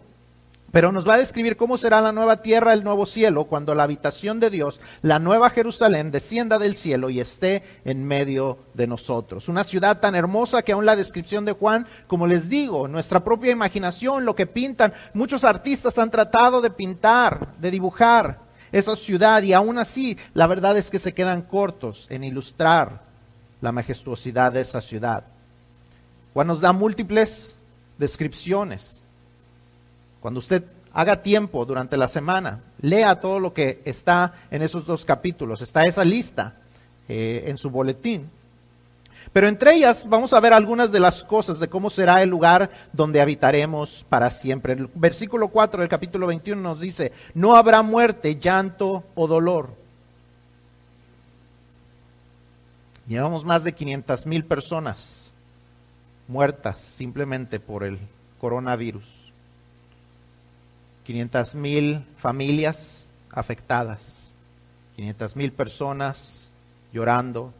[0.71, 3.83] Pero nos va a describir cómo será la nueva tierra, el nuevo cielo, cuando la
[3.83, 9.49] habitación de Dios, la nueva Jerusalén, descienda del cielo y esté en medio de nosotros.
[9.49, 13.51] Una ciudad tan hermosa que aún la descripción de Juan, como les digo, nuestra propia
[13.51, 18.42] imaginación, lo que pintan, muchos artistas han tratado de pintar, de dibujar
[18.73, 23.03] esa ciudad y aún así la verdad es que se quedan cortos en ilustrar
[23.61, 25.23] la majestuosidad de esa ciudad.
[26.33, 27.55] Juan nos da múltiples
[27.97, 29.01] descripciones.
[30.19, 35.05] Cuando usted haga tiempo durante la semana, lea todo lo que está en esos dos
[35.05, 35.61] capítulos.
[35.61, 36.55] Está esa lista
[37.07, 38.29] eh, en su boletín.
[39.33, 42.69] Pero entre ellas vamos a ver algunas de las cosas de cómo será el lugar
[42.93, 44.73] donde habitaremos para siempre.
[44.73, 49.75] El versículo 4 del capítulo 21 nos dice, no habrá muerte, llanto o dolor.
[53.07, 55.33] Llevamos más de 500 mil personas
[56.27, 57.97] muertas simplemente por el
[58.39, 59.03] coronavirus.
[61.05, 64.31] 500 mil familias afectadas.
[64.95, 66.51] 500 mil personas
[66.93, 67.51] llorando,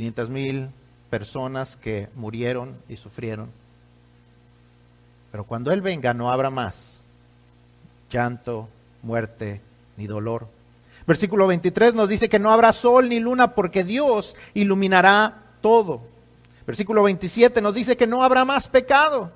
[0.00, 0.70] 500 mil
[1.10, 3.50] personas que murieron y sufrieron.
[5.30, 7.04] Pero cuando Él venga no habrá más
[8.10, 8.66] llanto,
[9.02, 9.60] muerte
[9.98, 10.46] ni dolor.
[11.06, 16.00] Versículo 23 nos dice que no habrá sol ni luna porque Dios iluminará todo.
[16.66, 19.30] Versículo 27 nos dice que no habrá más pecado.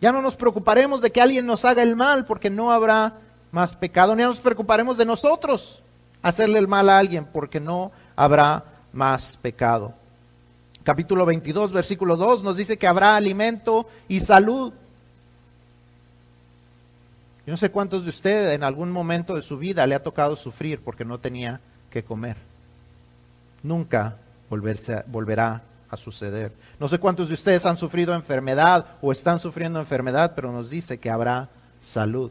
[0.00, 3.18] Ya no nos preocuparemos de que alguien nos haga el mal porque no habrá
[3.52, 4.16] más pecado.
[4.16, 5.82] Ni nos preocuparemos de nosotros
[6.22, 9.94] hacerle el mal a alguien porque no habrá más pecado.
[10.82, 14.72] capítulo 22, versículo 2, nos dice que habrá alimento y salud.
[17.46, 20.34] Yo no sé cuántos de ustedes en algún momento de su vida le ha tocado
[20.34, 22.36] sufrir porque no tenía que comer.
[23.62, 24.16] Nunca
[24.50, 26.52] volverse, volverá a suceder.
[26.80, 30.98] No sé cuántos de ustedes han sufrido enfermedad o están sufriendo enfermedad, pero nos dice
[30.98, 32.30] que habrá salud.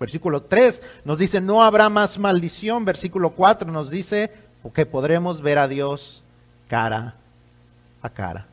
[0.00, 2.84] Versículo 3 nos dice, no habrá más maldición.
[2.84, 6.22] Versículo 4 nos dice que podremos ver a Dios
[6.68, 7.14] cara
[8.02, 8.49] a cara.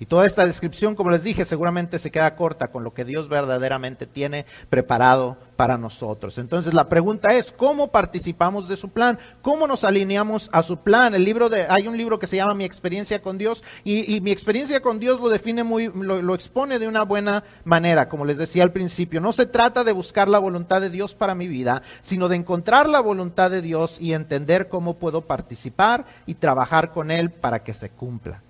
[0.00, 3.28] Y toda esta descripción, como les dije, seguramente se queda corta con lo que Dios
[3.28, 6.38] verdaderamente tiene preparado para nosotros.
[6.38, 9.18] Entonces la pregunta es, ¿cómo participamos de su plan?
[9.40, 11.14] ¿Cómo nos alineamos a su plan?
[11.14, 14.30] El libro de, hay un libro que se llama Mi experiencia con Dios y, mi
[14.30, 18.38] experiencia con Dios lo define muy, lo, lo expone de una buena manera, como les
[18.38, 19.20] decía al principio.
[19.20, 22.88] No se trata de buscar la voluntad de Dios para mi vida, sino de encontrar
[22.88, 27.74] la voluntad de Dios y entender cómo puedo participar y trabajar con Él para que
[27.74, 28.43] se cumpla.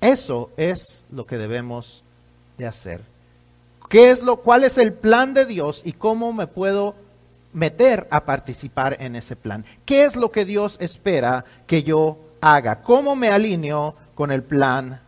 [0.00, 2.04] Eso es lo que debemos
[2.56, 3.02] de hacer.
[3.88, 6.94] ¿Qué es lo, ¿Cuál es el plan de Dios y cómo me puedo
[7.52, 9.64] meter a participar en ese plan?
[9.84, 12.82] ¿Qué es lo que Dios espera que yo haga?
[12.82, 15.00] ¿Cómo me alineo con el plan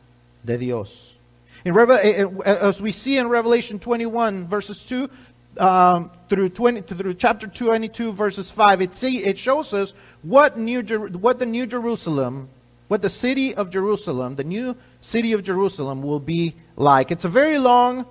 [0.43, 1.19] de Dios?
[1.65, 5.09] Eh, eh, as we see in Revelation 21, verses 2
[5.59, 10.57] um, through, 20, through chapter 22, verses 5, it, see, it shows us what,
[11.21, 12.49] what the New Jerusalem
[12.93, 17.11] what the city of Jerusalem, the new city of Jerusalem, will be like.
[17.11, 18.05] It's a very long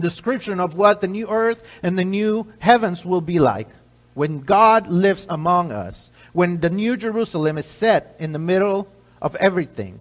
[0.00, 3.68] description of what the new earth and the new heavens will be like
[4.14, 8.88] when God lives among us, when the new Jerusalem is set in the middle
[9.22, 10.00] of everything.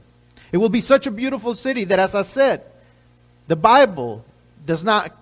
[0.52, 2.64] It will be such a beautiful city that, as I said,
[3.48, 4.26] the Bible
[4.66, 5.16] does not,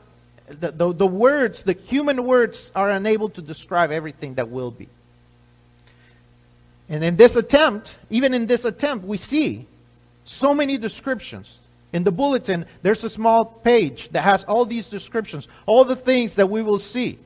[0.47, 4.87] the, the, the words, the human words, are unable to describe everything that will be.
[6.89, 9.67] And in this attempt, even in this attempt, we see
[10.23, 11.59] so many descriptions.
[11.93, 16.35] In the bulletin, there's a small page that has all these descriptions, all the things
[16.35, 17.19] that we will see.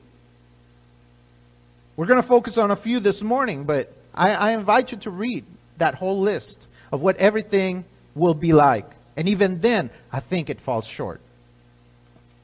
[1.96, 5.10] We're going to focus on a few this morning, but I, I invite you to
[5.10, 5.44] read
[5.78, 8.90] that whole list of what everything will be like.
[9.16, 11.20] And even then, I think it falls short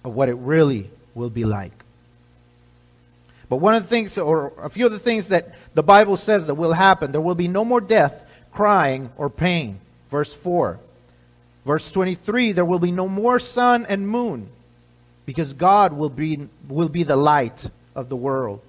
[0.05, 1.73] of what it really will be like.
[3.51, 6.47] But one of the things, or a few of the things that the Bible says
[6.47, 9.81] that will happen, there will be no more death, crying, or pain.
[10.09, 10.79] Verse 4.
[11.67, 14.49] Verse 23, there will be no more sun and moon,
[15.27, 18.61] because God will be, will be the light of the world.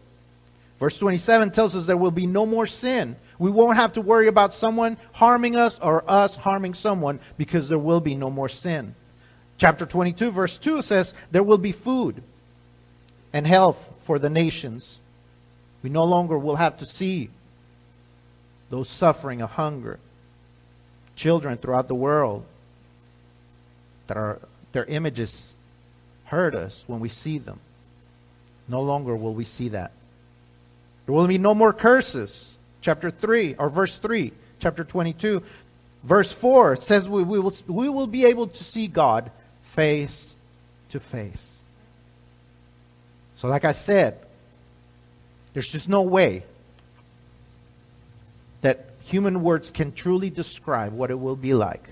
[0.80, 3.16] Verse 27 tells us there will be no more sin.
[3.38, 7.78] We won't have to worry about someone harming us or us harming someone because there
[7.78, 8.96] will be no more sin.
[9.60, 12.24] Chapter 22, verse 2 says there will be food
[13.34, 15.00] and health for the nations.
[15.84, 17.30] We no longer will have to see
[18.70, 20.00] those suffering of hunger.
[21.16, 22.46] Children throughout the world
[24.08, 24.40] that are
[24.72, 25.56] their images
[26.26, 27.60] hurt us when we see them.
[28.68, 29.92] No longer will we see that.
[31.06, 32.58] There will be no more curses.
[32.82, 35.44] Chapter 3, or verse 3, chapter 22.
[36.04, 39.30] Verse 4 says we, we, will, we will be able to see God
[39.62, 40.36] face
[40.90, 41.61] to face.
[43.42, 44.20] So, like I said,
[45.54, 46.44] there's just no way
[48.62, 51.90] that human words can truly describe what it will be like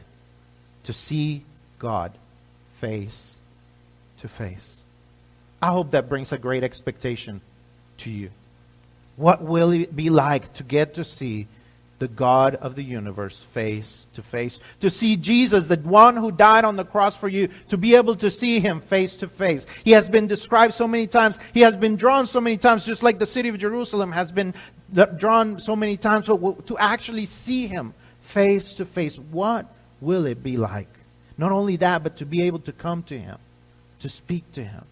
[0.83, 1.43] to see
[1.79, 2.11] God
[2.75, 3.39] face
[4.19, 4.83] to face.
[5.59, 7.41] I hope that brings a great expectation
[7.97, 8.29] to you.
[9.15, 11.47] What will it be like to get to see
[11.99, 14.59] the God of the universe face to face.
[14.79, 18.15] To see Jesus, the one who died on the cross for you, to be able
[18.15, 19.67] to see him face to face.
[19.83, 21.39] He has been described so many times.
[21.53, 24.53] He has been drawn so many times, just like the city of Jerusalem has been
[25.17, 26.25] drawn so many times.
[26.25, 29.65] But to actually see him face to face, what
[30.01, 30.87] will it be like?
[31.37, 33.37] Not only that, but to be able to come to him,
[33.99, 34.85] to speak to him,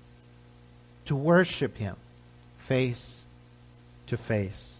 [1.05, 1.95] to worship him
[2.57, 3.25] face
[4.07, 4.76] to face.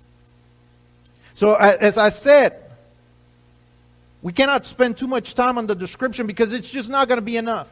[1.37, 2.63] So, as I said,
[4.23, 7.21] we cannot spend too much time on the description because it's just not going to
[7.21, 7.71] be enough.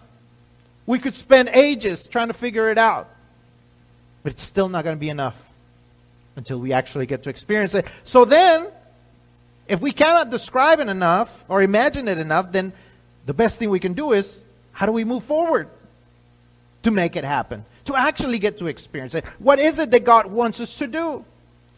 [0.86, 3.10] We could spend ages trying to figure it out,
[4.22, 5.42] but it's still not going to be enough
[6.36, 7.88] until we actually get to experience it.
[8.04, 8.68] So then,
[9.68, 12.72] if we cannot describe it enough or imagine it enough, then
[13.26, 15.70] the best thing we can do is how do we move forward
[16.84, 17.66] to make it happen?
[17.86, 19.26] To actually get to experience it.
[19.40, 21.26] What is it that God wants us to do?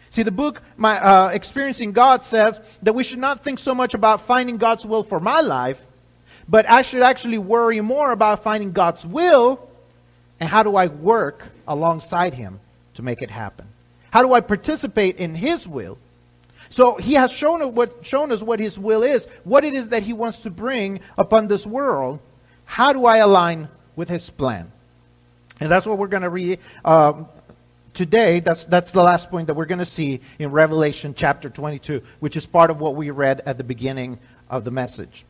[0.10, 3.94] See, the book, my, uh, Experiencing God, says that we should not think so much
[3.94, 5.82] about finding God's will for my life,
[6.48, 9.70] but I should actually worry more about finding God's will
[10.40, 12.60] and how do I work alongside Him
[12.94, 13.68] to make it happen.
[14.12, 15.98] How do I participate in His will?
[16.70, 20.04] So he has shown, what, shown us what his will is, what it is that
[20.04, 22.20] he wants to bring upon this world.
[22.66, 24.72] How do I align with his plan?
[25.60, 27.28] And that's what we're going to read um,
[27.98, 28.40] today.
[28.40, 32.38] That's, that's the last point that we're going to see in Revelation chapter 22, which
[32.38, 35.26] is part of what we read at the beginning of the message.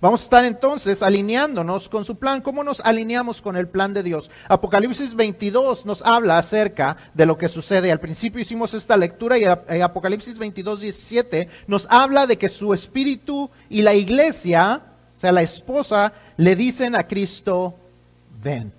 [0.00, 2.40] Vamos a estar entonces alineándonos con su plan.
[2.40, 4.32] ¿Cómo nos alineamos con el plan de Dios?
[4.48, 7.92] Apocalipsis 22 nos habla acerca de lo que sucede.
[7.92, 9.44] Al principio hicimos esta lectura y
[9.80, 14.82] Apocalipsis 22, 17 nos habla de que su espíritu y la iglesia,
[15.16, 17.76] o sea, la esposa, le dicen a Cristo,
[18.42, 18.72] ven.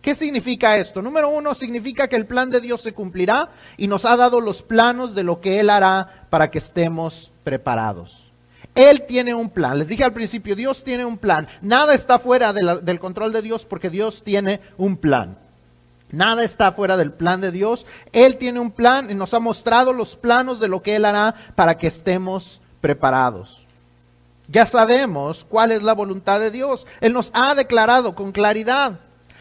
[0.00, 1.02] ¿Qué significa esto?
[1.02, 4.62] Número uno, significa que el plan de Dios se cumplirá y nos ha dado los
[4.62, 8.30] planos de lo que Él hará para que estemos preparados.
[8.74, 9.78] Él tiene un plan.
[9.78, 11.48] Les dije al principio, Dios tiene un plan.
[11.60, 15.36] Nada está fuera del control de Dios porque Dios tiene un plan.
[16.12, 17.86] Nada está fuera del plan de Dios.
[18.12, 21.34] Él tiene un plan y nos ha mostrado los planos de lo que Él hará
[21.54, 23.66] para que estemos preparados.
[24.48, 26.86] Ya sabemos cuál es la voluntad de Dios.
[27.00, 28.98] Él nos ha declarado con claridad.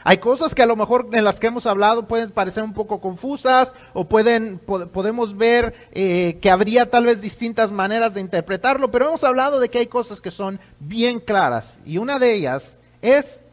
[0.09, 2.99] Hay cosas que a lo mejor en las que hemos hablado pueden parecer un poco
[2.99, 9.09] confusas o pueden, podemos ver eh, que habría tal vez distintas maneras de interpretarlo, pero
[9.09, 13.43] hemos hablado de que hay cosas que son bien claras y una de ellas es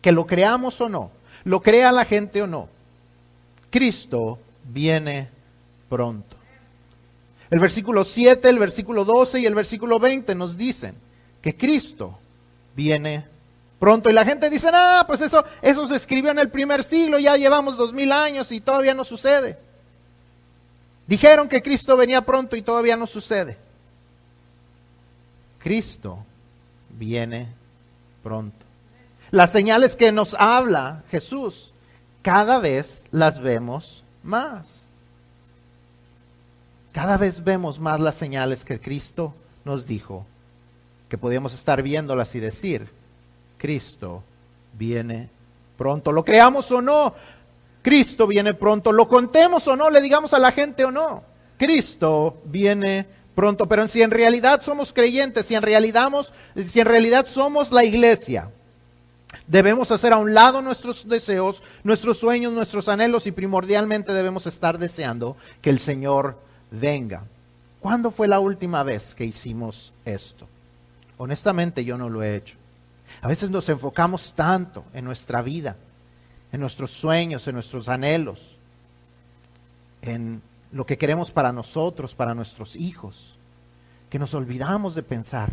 [0.00, 1.10] que lo creamos o no,
[1.44, 2.70] lo crea la gente o no,
[3.68, 4.38] Cristo
[4.72, 5.28] viene
[5.90, 6.34] pronto.
[7.50, 10.94] El versículo 7, el versículo 12 y el versículo 20 nos dicen
[11.42, 12.18] que Cristo
[12.74, 13.39] viene pronto
[13.80, 14.08] pronto.
[14.08, 17.36] Y la gente dice, ah, pues eso, eso se escribió en el primer siglo, ya
[17.36, 19.58] llevamos dos mil años y todavía no sucede.
[21.08, 23.58] Dijeron que Cristo venía pronto y todavía no sucede.
[25.58, 26.24] Cristo
[26.90, 27.48] viene
[28.22, 28.64] pronto.
[29.32, 31.72] Las señales que nos habla Jesús,
[32.22, 34.88] cada vez las vemos más.
[36.92, 40.26] Cada vez vemos más las señales que Cristo nos dijo,
[41.08, 42.99] que podíamos estar viéndolas y decir,
[43.60, 44.24] Cristo
[44.72, 45.28] viene
[45.76, 46.10] pronto.
[46.12, 47.14] Lo creamos o no,
[47.82, 48.90] Cristo viene pronto.
[48.90, 51.22] Lo contemos o no, le digamos a la gente o no,
[51.58, 53.68] Cristo viene pronto.
[53.68, 56.10] Pero si en realidad somos creyentes, si en realidad,
[56.56, 58.50] en realidad somos la iglesia,
[59.46, 64.76] Debemos hacer a un lado nuestros deseos, nuestros sueños, nuestros anhelos y primordialmente debemos estar
[64.78, 66.36] deseando que el Señor
[66.72, 67.22] venga.
[67.78, 70.48] ¿Cuándo fue la última vez que hicimos esto?
[71.16, 72.59] Honestamente yo no lo he hecho.
[73.22, 75.76] A veces nos enfocamos tanto en nuestra vida,
[76.52, 78.56] en nuestros sueños, en nuestros anhelos,
[80.02, 80.40] en
[80.72, 83.34] lo que queremos para nosotros, para nuestros hijos,
[84.08, 85.52] que nos olvidamos de pensar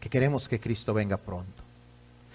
[0.00, 1.64] que queremos que Cristo venga pronto.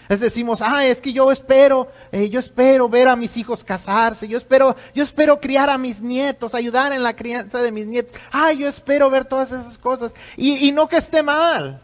[0.09, 4.27] Es decimos, ah, es que yo espero, eh, yo espero ver a mis hijos casarse,
[4.27, 8.19] yo espero, yo espero criar a mis nietos, ayudar en la crianza de mis nietos,
[8.31, 10.13] ah, yo espero ver todas esas cosas.
[10.35, 11.81] Y, y no que esté mal,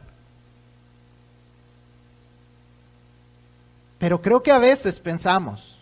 [3.99, 5.77] Pero creo que a veces pensamos,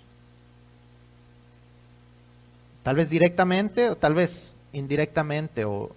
[2.84, 5.92] tal vez directamente o tal vez indirectamente, o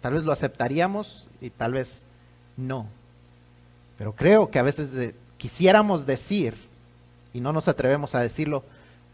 [0.00, 2.06] tal vez lo aceptaríamos y tal vez
[2.56, 2.86] no.
[3.98, 6.54] Pero creo que a veces quisiéramos decir,
[7.34, 8.64] y no nos atrevemos a decirlo,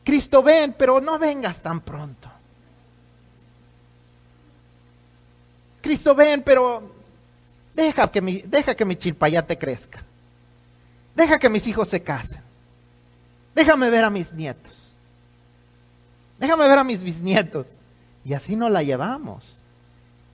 [0.04, 2.30] Cristo ven, pero no vengas tan pronto.
[5.80, 6.92] Cristo ven, pero
[7.74, 10.04] deja que mi, deja que mi chilpayate crezca.
[11.14, 12.51] Deja que mis hijos se casen.
[13.54, 14.94] Déjame ver a mis nietos.
[16.38, 17.66] Déjame ver a mis bisnietos.
[18.24, 19.58] Y así nos la llevamos.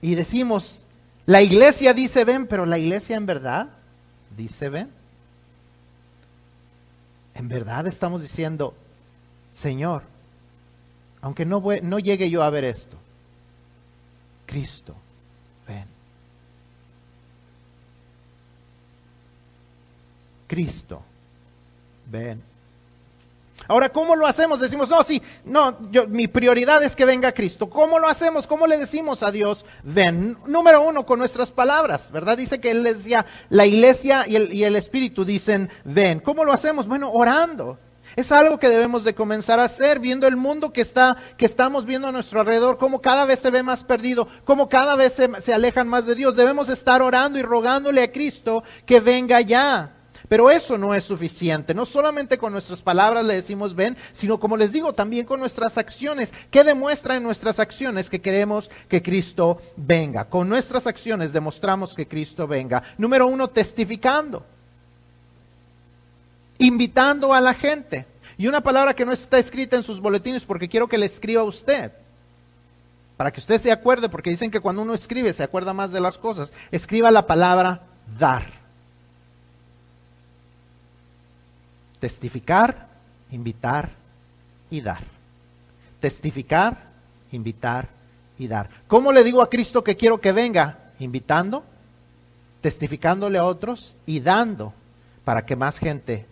[0.01, 0.85] Y decimos,
[1.25, 3.67] la iglesia dice ven, pero la iglesia en verdad
[4.35, 4.89] dice ven.
[7.35, 8.73] En verdad estamos diciendo,
[9.51, 10.03] Señor,
[11.21, 12.97] aunque no, no llegue yo a ver esto,
[14.45, 14.95] Cristo,
[15.67, 15.85] ven.
[20.47, 21.03] Cristo,
[22.07, 22.48] ven.
[23.69, 24.59] Ahora, ¿cómo lo hacemos?
[24.59, 27.69] Decimos, no, sí, no, yo, mi prioridad es que venga Cristo.
[27.69, 28.47] ¿Cómo lo hacemos?
[28.47, 30.39] ¿Cómo le decimos a Dios, ven?
[30.47, 32.35] Número uno, con nuestras palabras, ¿verdad?
[32.35, 36.19] Dice que Él decía, la iglesia y el, y el Espíritu dicen, ven.
[36.19, 36.87] ¿Cómo lo hacemos?
[36.87, 37.77] Bueno, orando.
[38.15, 41.85] Es algo que debemos de comenzar a hacer, viendo el mundo que está, que estamos
[41.85, 45.29] viendo a nuestro alrededor, cómo cada vez se ve más perdido, cómo cada vez se,
[45.43, 46.35] se alejan más de Dios.
[46.35, 49.98] Debemos estar orando y rogándole a Cristo que venga ya.
[50.29, 51.73] Pero eso no es suficiente.
[51.73, 55.79] No solamente con nuestras palabras le decimos ven, sino como les digo, también con nuestras
[55.79, 56.31] acciones.
[56.51, 60.25] ¿Qué demuestra en nuestras acciones que queremos que Cristo venga?
[60.25, 62.83] Con nuestras acciones demostramos que Cristo venga.
[62.99, 64.45] Número uno, testificando.
[66.59, 68.05] Invitando a la gente.
[68.37, 71.41] Y una palabra que no está escrita en sus boletines porque quiero que le escriba
[71.41, 71.91] a usted.
[73.17, 75.99] para que usted se acuerde, porque dicen que cuando uno escribe se acuerda más de
[75.99, 77.81] las cosas, escriba la palabra
[78.17, 78.58] dar.
[81.99, 82.87] Testificar,
[83.31, 83.89] invitar
[84.69, 85.01] y dar.
[85.99, 86.77] Testificar,
[87.31, 87.89] invitar
[88.37, 88.69] y dar.
[88.87, 90.91] ¿Cómo le digo a Cristo que quiero que venga?
[90.99, 91.63] Invitando,
[92.61, 94.73] testificándole a otros y dando
[95.25, 96.25] para que más gente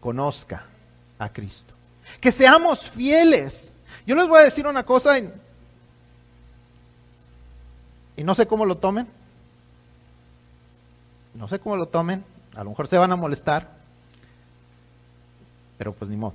[0.00, 0.64] conozca
[1.18, 1.74] a Cristo.
[2.20, 3.72] Que seamos fieles.
[4.06, 5.30] Yo les voy a decir una cosa y,
[8.22, 9.06] no sé cómo lo tomen.
[11.34, 12.24] No sé cómo lo tomen.
[12.56, 13.79] A lo mejor se van a molestar.
[15.80, 16.34] Pero pues ni modo.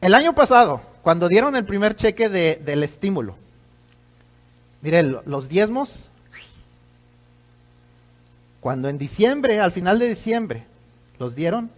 [0.00, 3.34] El año pasado, cuando dieron el primer cheque de, del estímulo,
[4.82, 6.12] miren, los diezmos,
[8.60, 10.64] cuando en diciembre, al final de diciembre,
[11.18, 11.72] los dieron,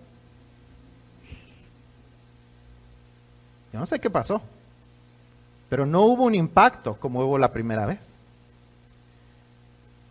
[3.72, 4.42] yo no sé qué pasó,
[5.70, 8.00] pero no hubo un impacto como hubo la primera vez.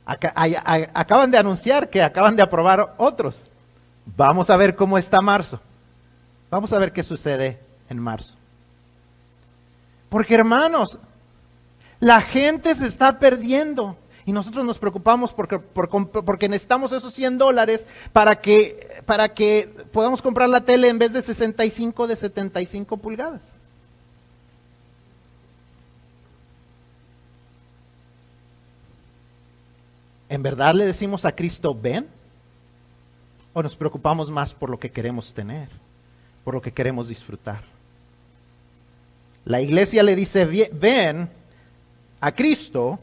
[0.06, 3.52] acaban de anunciar que acaban de aprobar otros.
[4.18, 5.62] Vamos a ver cómo está marzo.
[6.50, 8.36] Vamos a ver qué sucede en marzo.
[10.10, 11.00] Porque hermanos,
[12.00, 17.86] la gente se está perdiendo y nosotros nos preocupamos porque, porque necesitamos esos 100 dólares
[18.14, 23.42] para que, para que podamos comprar la tele en vez de 65 de 75 pulgadas.
[30.30, 32.08] ¿En verdad le decimos a Cristo, ven?
[33.54, 35.70] ¿O nos preocupamos más por lo que queremos tener?
[36.50, 37.60] Por lo que queremos disfrutar.
[39.46, 41.30] La iglesia le dice, ven
[42.20, 42.98] a Cristo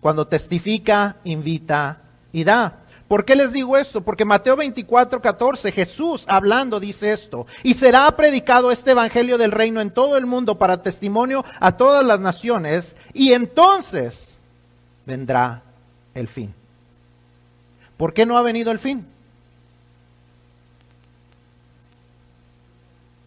[0.00, 1.98] cuando testifica, invita
[2.30, 2.84] y da.
[3.08, 4.02] ¿Por qué les digo esto?
[4.02, 9.80] Porque Mateo 24, 14, Jesús hablando dice esto, y será predicado este Evangelio del Reino
[9.80, 14.38] en todo el mundo para testimonio a todas las naciones, y entonces
[15.04, 15.64] vendrá
[16.14, 16.54] el fin.
[17.96, 19.04] ¿Por qué no ha venido el fin?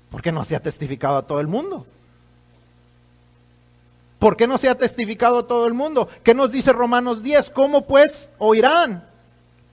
[0.09, 1.85] ¿Por qué no se ha testificado a todo el mundo?
[4.19, 6.09] ¿Por qué no se ha testificado a todo el mundo?
[6.23, 7.51] ¿Qué nos dice Romanos 10?
[7.51, 9.07] ¿Cómo pues oirán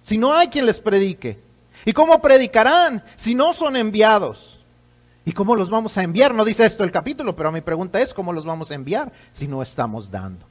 [0.03, 1.41] si no hay quien les predique?
[1.85, 4.61] ¿Y cómo predicarán si no son enviados?
[5.24, 6.35] ¿Y cómo los vamos a enviar?
[6.35, 9.49] No dice esto el capítulo, pero mi pregunta es, ¿cómo los vamos a enviar si
[9.49, 10.47] no estamos dando?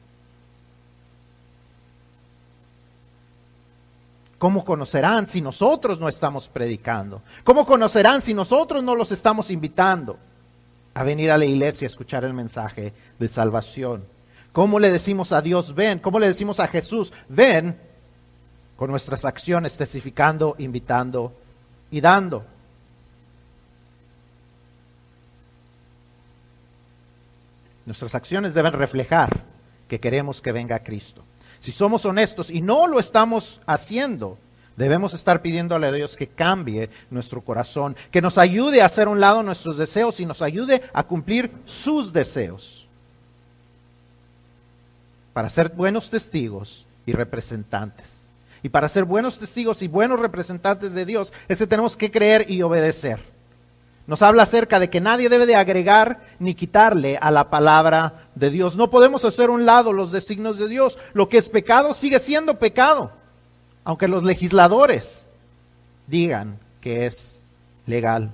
[4.44, 7.22] ¿Cómo conocerán si nosotros no estamos predicando?
[7.46, 10.20] ¿Cómo conocerán si nosotros no los estamos invitando
[10.94, 14.04] a venir a la iglesia a escuchar el mensaje de salvación?
[14.52, 16.00] ¿Cómo le decimos a Dios, ven?
[16.00, 17.80] ¿Cómo le decimos a Jesús, ven?
[18.76, 21.32] Con nuestras acciones, testificando, invitando
[21.90, 22.44] y dando.
[27.86, 29.42] Nuestras acciones deben reflejar
[29.88, 31.24] que queremos que venga Cristo.
[31.64, 34.38] Si somos honestos y no lo estamos haciendo,
[34.76, 39.12] debemos estar pidiéndole a Dios que cambie nuestro corazón, que nos ayude a hacer a
[39.12, 42.86] un lado nuestros deseos y nos ayude a cumplir sus deseos.
[45.32, 48.20] Para ser buenos testigos y representantes.
[48.62, 52.52] Y para ser buenos testigos y buenos representantes de Dios, es que tenemos que creer
[52.52, 53.33] y obedecer.
[54.06, 58.50] Nos habla acerca de que nadie debe de agregar ni quitarle a la palabra de
[58.50, 58.76] Dios.
[58.76, 61.00] No podemos hacer un lado los designios de Dios.
[61.14, 63.12] Lo que es pecado sigue siendo pecado,
[63.86, 65.30] aunque los legisladores
[66.08, 67.44] digan que es
[67.86, 68.34] legal.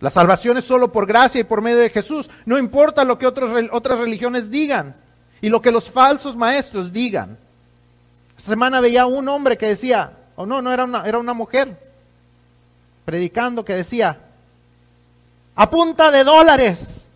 [0.00, 2.28] La salvación es solo por gracia y por medio de Jesús.
[2.44, 4.96] No importa lo que otras religiones digan
[5.40, 7.38] y lo que los falsos maestros digan.
[8.36, 11.91] Esta semana veía un hombre que decía, o no, no era una, era una mujer,
[13.04, 14.18] predicando que decía,
[15.54, 17.08] a punta de dólares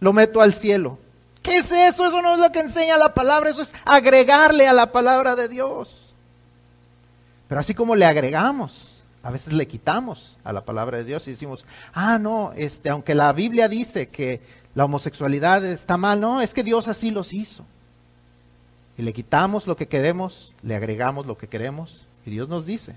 [0.00, 0.98] lo meto al cielo.
[1.42, 2.06] ¿Qué es eso?
[2.06, 5.48] Eso no es lo que enseña la palabra, eso es agregarle a la palabra de
[5.48, 6.14] Dios.
[7.48, 11.32] Pero así como le agregamos, a veces le quitamos a la palabra de Dios y
[11.32, 14.40] decimos, ah, no, este, aunque la Biblia dice que
[14.74, 17.64] la homosexualidad está mal, no, es que Dios así los hizo.
[18.96, 22.96] Y le quitamos lo que queremos, le agregamos lo que queremos, y Dios nos dice,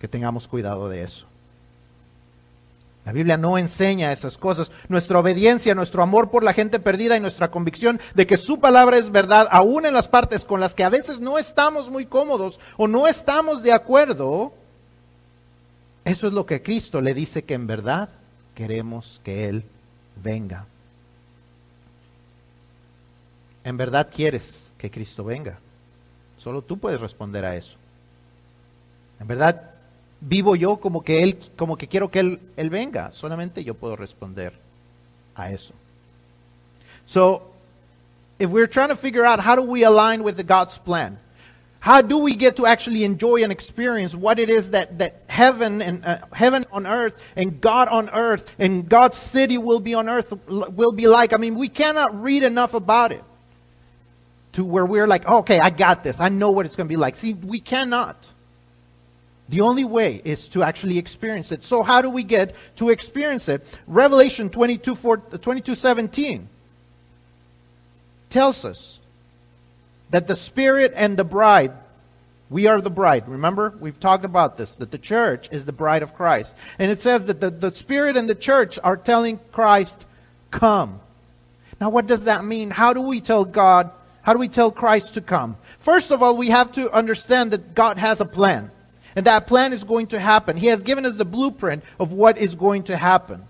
[0.00, 1.26] que tengamos cuidado de eso.
[3.04, 4.72] La Biblia no enseña esas cosas.
[4.88, 8.96] Nuestra obediencia, nuestro amor por la gente perdida y nuestra convicción de que su palabra
[8.96, 12.60] es verdad, aún en las partes con las que a veces no estamos muy cómodos
[12.78, 14.54] o no estamos de acuerdo,
[16.04, 18.08] eso es lo que Cristo le dice que en verdad
[18.54, 19.64] queremos que Él
[20.22, 20.66] venga.
[23.64, 25.58] ¿En verdad quieres que Cristo venga?
[26.38, 27.76] Solo tú puedes responder a eso.
[29.20, 29.73] ¿En verdad
[30.26, 33.10] vivo yo como que él, como que quiero que él, él venga.
[33.10, 34.52] Solamente yo puedo responder
[35.34, 35.74] a eso.
[37.06, 37.42] So,
[38.38, 41.18] if we're trying to figure out how do we align with the God's plan,
[41.80, 45.82] how do we get to actually enjoy and experience what it is that, that heaven
[45.82, 50.08] and uh, heaven on earth and God on earth and God's city will be on
[50.08, 51.34] earth will be like?
[51.34, 53.22] I mean, we cannot read enough about it
[54.52, 56.20] to where we're like, okay, I got this.
[56.20, 57.16] I know what it's going to be like.
[57.16, 58.16] See, we cannot.
[59.48, 61.64] The only way is to actually experience it.
[61.64, 63.66] So how do we get to experience it?
[63.86, 66.48] Revelation 22, 4, 22 17
[68.30, 69.00] tells us
[70.10, 71.72] that the Spirit and the bride,
[72.48, 73.28] we are the bride.
[73.28, 76.56] Remember, we've talked about this, that the church is the bride of Christ.
[76.78, 80.06] And it says that the, the Spirit and the church are telling Christ,
[80.50, 81.00] come.
[81.80, 82.70] Now, what does that mean?
[82.70, 83.90] How do we tell God,
[84.22, 85.56] how do we tell Christ to come?
[85.80, 88.70] First of all, we have to understand that God has a plan.
[89.16, 90.56] And that plan is going to happen.
[90.56, 93.46] He has given us the blueprint of what is going to happen.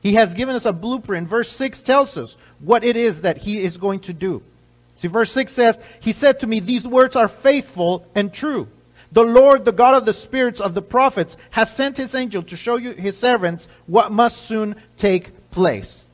[0.00, 1.28] He has given us a blueprint.
[1.28, 4.42] Verse 6 tells us what it is that He is going to do.
[4.96, 8.68] See, verse 6 says, He said to me, These words are faithful and true.
[9.12, 12.56] The Lord, the God of the spirits of the prophets, has sent His angel to
[12.56, 16.07] show you His servants what must soon take place.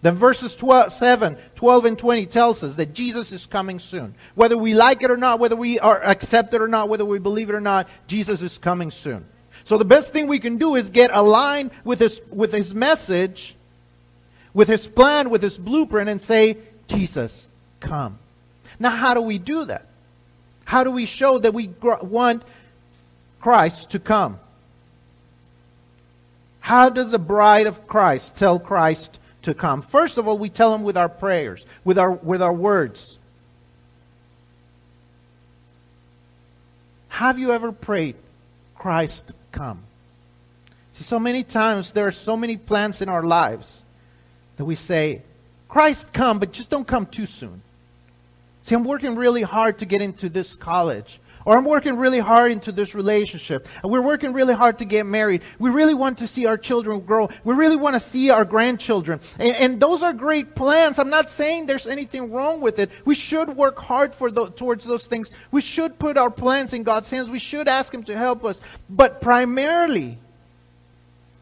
[0.00, 4.14] Then verses 12, 7, 12, and 20 tells us that Jesus is coming soon.
[4.36, 7.50] Whether we like it or not, whether we are accepted or not, whether we believe
[7.50, 9.24] it or not, Jesus is coming soon.
[9.64, 13.56] So the best thing we can do is get aligned with his, with his message,
[14.54, 17.48] with his plan, with his blueprint, and say, Jesus,
[17.80, 18.18] come.
[18.78, 19.86] Now, how do we do that?
[20.64, 22.44] How do we show that we want
[23.40, 24.38] Christ to come?
[26.60, 29.82] How does the bride of Christ tell Christ to come.
[29.82, 33.18] First of all, we tell him with our prayers, with our, with our words.
[37.08, 38.16] Have you ever prayed,
[38.74, 39.82] Christ, come?
[40.92, 43.84] See, so many times there are so many plans in our lives
[44.56, 45.22] that we say,
[45.68, 47.62] Christ, come, but just don't come too soon.
[48.62, 51.20] See, I'm working really hard to get into this college.
[51.48, 53.68] Or I'm working really hard into this relationship.
[53.82, 55.40] And we're working really hard to get married.
[55.58, 57.30] We really want to see our children grow.
[57.42, 59.20] We really want to see our grandchildren.
[59.38, 60.98] And, and those are great plans.
[60.98, 62.90] I'm not saying there's anything wrong with it.
[63.06, 65.30] We should work hard for the, towards those things.
[65.50, 67.30] We should put our plans in God's hands.
[67.30, 68.60] We should ask Him to help us.
[68.90, 70.18] But primarily,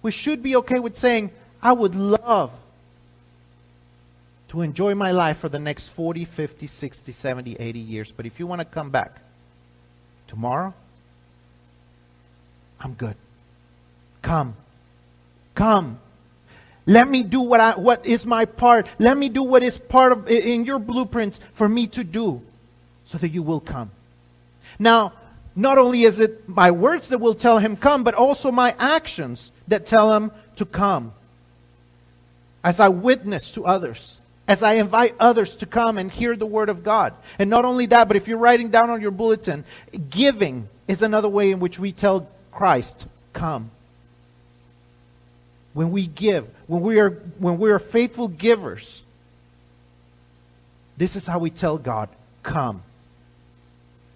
[0.03, 2.53] we should be okay with saying, I would love
[4.51, 8.13] to enjoy my life for the next 40, 50, 60, 70, 80 years.
[8.13, 9.26] But if you want to come back,
[10.27, 10.75] Tomorrow,
[12.81, 13.17] I'm good.
[14.23, 14.57] Come.
[15.55, 15.99] Come.
[16.87, 18.89] Let me do what, I, what is my part.
[18.99, 22.43] Let me do what is part of in your blueprints for me to do
[23.05, 23.91] so that you will come.
[24.79, 25.13] Now,
[25.57, 29.53] not only is it my words that will tell him come, but also my actions
[29.69, 31.13] that tell him to come.
[32.63, 36.69] As I witness to others, as I invite others to come and hear the Word
[36.69, 37.15] of God.
[37.39, 39.65] And not only that, but if you're writing down on your bulletin,
[40.11, 43.71] giving is another way in which we tell Christ, come.
[45.73, 49.05] When we give, when we are, when we are faithful givers,
[50.97, 52.09] this is how we tell God,
[52.43, 52.83] come.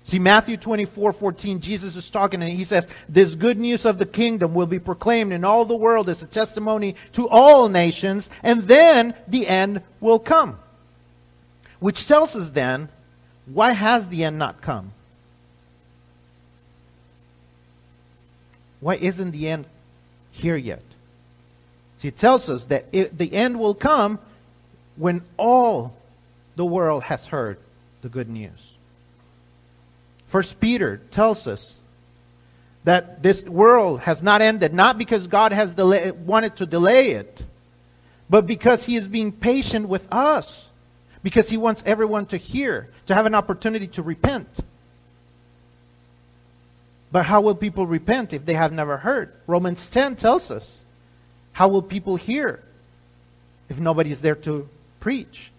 [0.03, 4.07] See, Matthew 24, 14, Jesus is talking and he says, This good news of the
[4.07, 8.63] kingdom will be proclaimed in all the world as a testimony to all nations, and
[8.63, 10.59] then the end will come.
[11.81, 12.89] Which tells us then,
[13.47, 14.93] why has the end not come?
[18.81, 19.67] Why isn't the end
[20.31, 20.83] here yet?
[21.99, 24.19] See, it tells us that it, the end will come
[24.97, 25.95] when all
[26.57, 27.59] the world has heard
[28.01, 28.77] the good news.
[30.31, 31.77] First Peter tells us
[32.85, 37.45] that this world has not ended, not because God has delay, wanted to delay it,
[38.31, 40.69] but because He is being patient with us,
[41.25, 44.61] because He wants everyone to hear, to have an opportunity to repent.
[47.11, 49.33] But how will people repent if they have never heard?
[49.49, 50.85] Romans 10 tells us.
[51.51, 52.63] How will people hear
[53.69, 54.69] if nobody is there to
[55.01, 55.51] preach?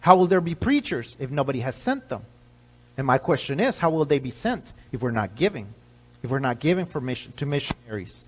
[0.00, 2.22] How will there be preachers if nobody has sent them?
[2.96, 5.66] And my question is, how will they be sent if we're not giving?
[6.22, 8.26] If we're not giving for mission, to missionaries?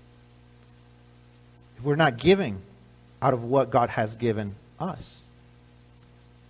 [1.77, 2.61] If we're not giving
[3.21, 5.23] out of what God has given us?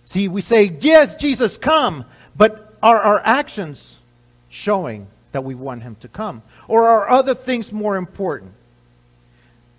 [0.04, 2.04] See, we say, yes, Jesus, come,
[2.36, 4.00] but are our actions
[4.48, 6.42] showing that we want him to come?
[6.68, 8.52] Or are other things more important?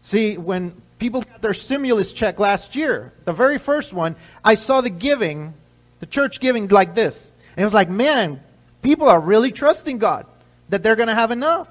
[0.02, 4.82] See, when people got their stimulus check last year, the very first one, I saw
[4.82, 5.54] the giving,
[6.00, 7.34] the church giving like this.
[7.52, 8.42] And it was like, man,
[8.82, 10.26] people are really trusting God
[10.70, 11.70] that they're going to have enough.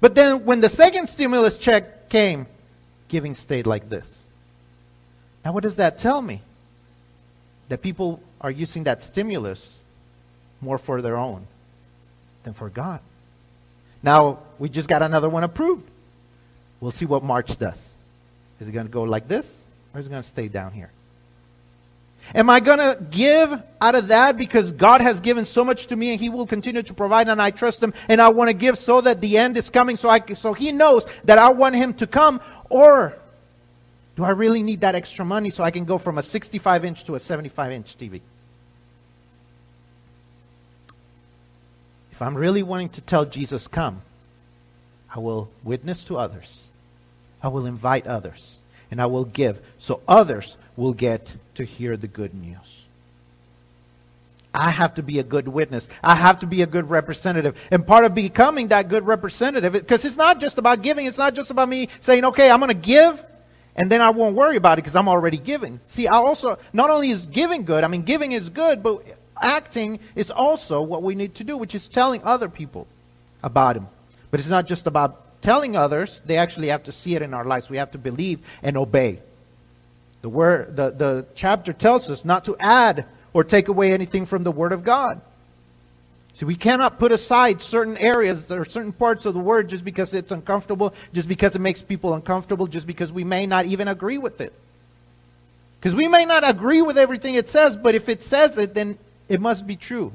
[0.00, 2.46] But then when the second stimulus check came,
[3.08, 4.26] giving stayed like this.
[5.44, 6.42] Now, what does that tell me?
[7.68, 9.82] That people are using that stimulus
[10.60, 11.46] more for their own
[12.44, 13.00] than for God.
[14.02, 15.88] Now, we just got another one approved.
[16.80, 17.96] We'll see what March does.
[18.60, 20.90] Is it going to go like this, or is it going to stay down here?
[22.34, 25.96] Am I going to give out of that because God has given so much to
[25.96, 28.54] me and He will continue to provide and I trust Him and I want to
[28.54, 31.76] give so that the end is coming so, I, so He knows that I want
[31.76, 32.40] Him to come?
[32.68, 33.16] Or
[34.16, 37.04] do I really need that extra money so I can go from a 65 inch
[37.04, 38.20] to a 75 inch TV?
[42.10, 44.00] If I'm really wanting to tell Jesus, come,
[45.14, 46.70] I will witness to others.
[47.42, 48.58] I will invite others.
[48.90, 52.86] And I will give so others will get to hear the good news.
[54.54, 55.88] I have to be a good witness.
[56.02, 57.56] I have to be a good representative.
[57.70, 61.34] And part of becoming that good representative, because it's not just about giving, it's not
[61.34, 63.22] just about me saying, okay, I'm going to give,
[63.74, 65.78] and then I won't worry about it because I'm already giving.
[65.84, 69.02] See, I also, not only is giving good, I mean, giving is good, but
[69.40, 72.86] acting is also what we need to do, which is telling other people
[73.42, 73.88] about Him.
[74.30, 77.44] But it's not just about telling others, they actually have to see it in our
[77.44, 77.68] lives.
[77.68, 79.20] We have to believe and obey.
[80.22, 84.44] The, word, the, the chapter tells us not to add or take away anything from
[84.44, 85.20] the Word of God.
[86.32, 90.14] See, we cannot put aside certain areas or certain parts of the Word just because
[90.14, 94.18] it's uncomfortable, just because it makes people uncomfortable, just because we may not even agree
[94.18, 94.52] with it.
[95.80, 98.98] Because we may not agree with everything it says, but if it says it, then
[99.28, 100.12] it must be true.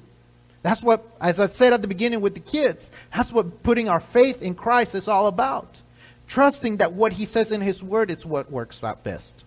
[0.64, 4.00] That's what, as I said at the beginning with the kids, that's what putting our
[4.00, 5.82] faith in Christ is all about.
[6.28, 9.44] Trusting that what He says in His Word is what works out best.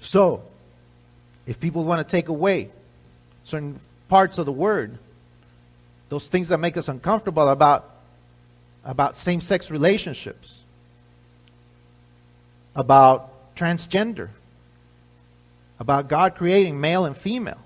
[0.00, 0.42] So,
[1.46, 2.70] if people want to take away
[3.44, 4.98] certain parts of the word,
[6.08, 7.90] those things that make us uncomfortable about,
[8.84, 10.60] about same sex relationships,
[12.74, 14.28] about transgender,
[15.80, 17.60] about God creating male and female,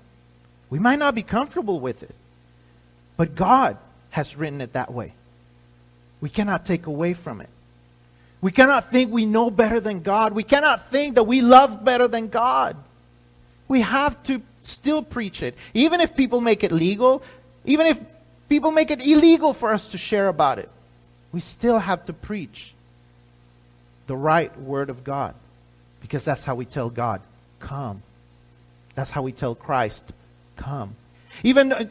[0.69, 2.15] we might not be comfortable with it,
[3.15, 3.77] but God
[4.09, 5.13] has written it that way.
[6.19, 7.49] We cannot take away from it.
[8.43, 10.33] We cannot think we know better than God.
[10.33, 12.75] We cannot think that we love better than God.
[13.69, 15.55] We have to still preach it.
[15.73, 17.23] Even if people make it legal,
[17.63, 17.97] even if
[18.49, 20.69] people make it illegal for us to share about it,
[21.31, 22.73] we still have to preach
[24.07, 25.35] the right word of God.
[26.01, 27.21] Because that's how we tell God,
[27.61, 28.03] come.
[28.93, 30.11] That's how we tell Christ,
[30.57, 30.97] come.
[31.43, 31.85] Even uh,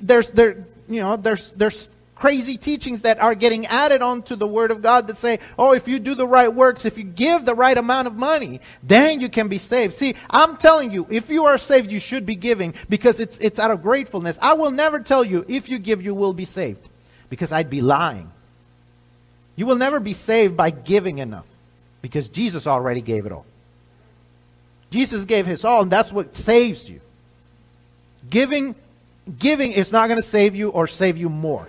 [0.00, 1.90] there's there you know there's there's
[2.22, 5.88] crazy teachings that are getting added onto the Word of God that say, oh, if
[5.88, 9.28] you do the right works, if you give the right amount of money, then you
[9.28, 9.92] can be saved.
[9.92, 13.58] See, I'm telling you, if you are saved, you should be giving because it's, it's
[13.58, 14.38] out of gratefulness.
[14.40, 16.78] I will never tell you, if you give, you will be saved
[17.28, 18.30] because I'd be lying.
[19.56, 21.46] You will never be saved by giving enough
[22.02, 23.46] because Jesus already gave it all.
[24.90, 27.00] Jesus gave his all, and that's what saves you.
[28.30, 28.76] Giving,
[29.40, 31.66] giving is not going to save you or save you more.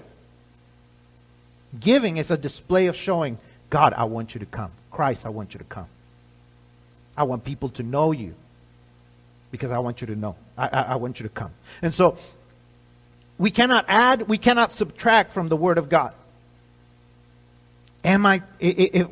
[1.80, 3.38] Giving is a display of showing,
[3.70, 4.72] God, I want you to come.
[4.92, 5.88] Christ, I want you to come.
[7.18, 8.36] I want people to know you
[9.52, 10.36] because I want you to know.
[10.58, 11.52] I, I, I want you to come.
[11.82, 12.18] And so
[13.38, 16.14] we cannot add, we cannot subtract from the Word of God.
[18.04, 18.40] Am I,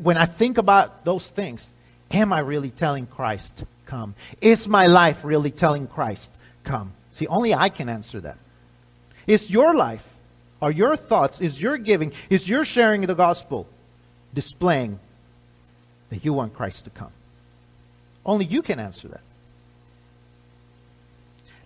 [0.02, 1.74] when I think about those things,
[2.12, 4.16] am I really telling Christ, come?
[4.42, 6.32] Is my life really telling Christ,
[6.64, 6.92] come?
[7.12, 8.38] See, only I can answer that.
[9.28, 10.11] Is your life
[10.62, 13.68] are your thoughts, is your giving, is your sharing the gospel
[14.34, 15.00] displaying
[16.10, 17.12] that you want Christ to come?
[18.26, 19.22] Only you can answer that.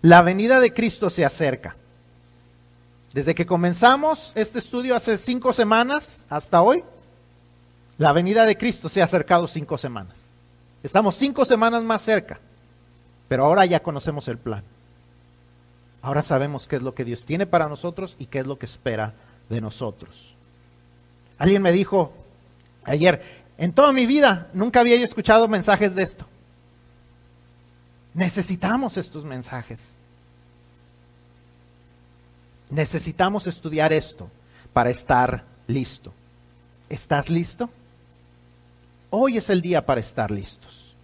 [0.02, 1.76] La venida de Cristo se acerca.
[3.12, 6.84] Desde que comenzamos este estudio hace cinco semanas hasta hoy,
[7.98, 10.32] la venida de Cristo se ha acercado cinco semanas.
[10.82, 12.38] Estamos cinco semanas más cerca,
[13.26, 14.62] pero ahora ya conocemos el plan.
[16.02, 18.66] Ahora sabemos qué es lo que Dios tiene para nosotros y qué es lo que
[18.66, 19.14] espera
[19.48, 20.34] de nosotros.
[21.38, 22.12] Alguien me dijo
[22.84, 26.26] ayer, en toda mi vida nunca había escuchado mensajes de esto.
[28.14, 29.96] Necesitamos estos mensajes.
[32.70, 34.30] Necesitamos estudiar esto
[34.72, 36.12] para estar listo.
[36.88, 37.68] ¿Estás listo?
[39.10, 40.94] Hoy es el día para estar listos.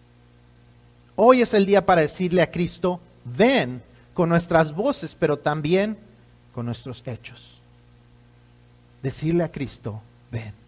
[1.16, 3.82] Hoy es el día para decirle a Cristo, ven
[4.14, 5.98] con nuestras voces, pero también
[6.54, 7.60] con nuestros hechos.
[9.02, 10.00] Decirle a Cristo,
[10.30, 10.61] ven.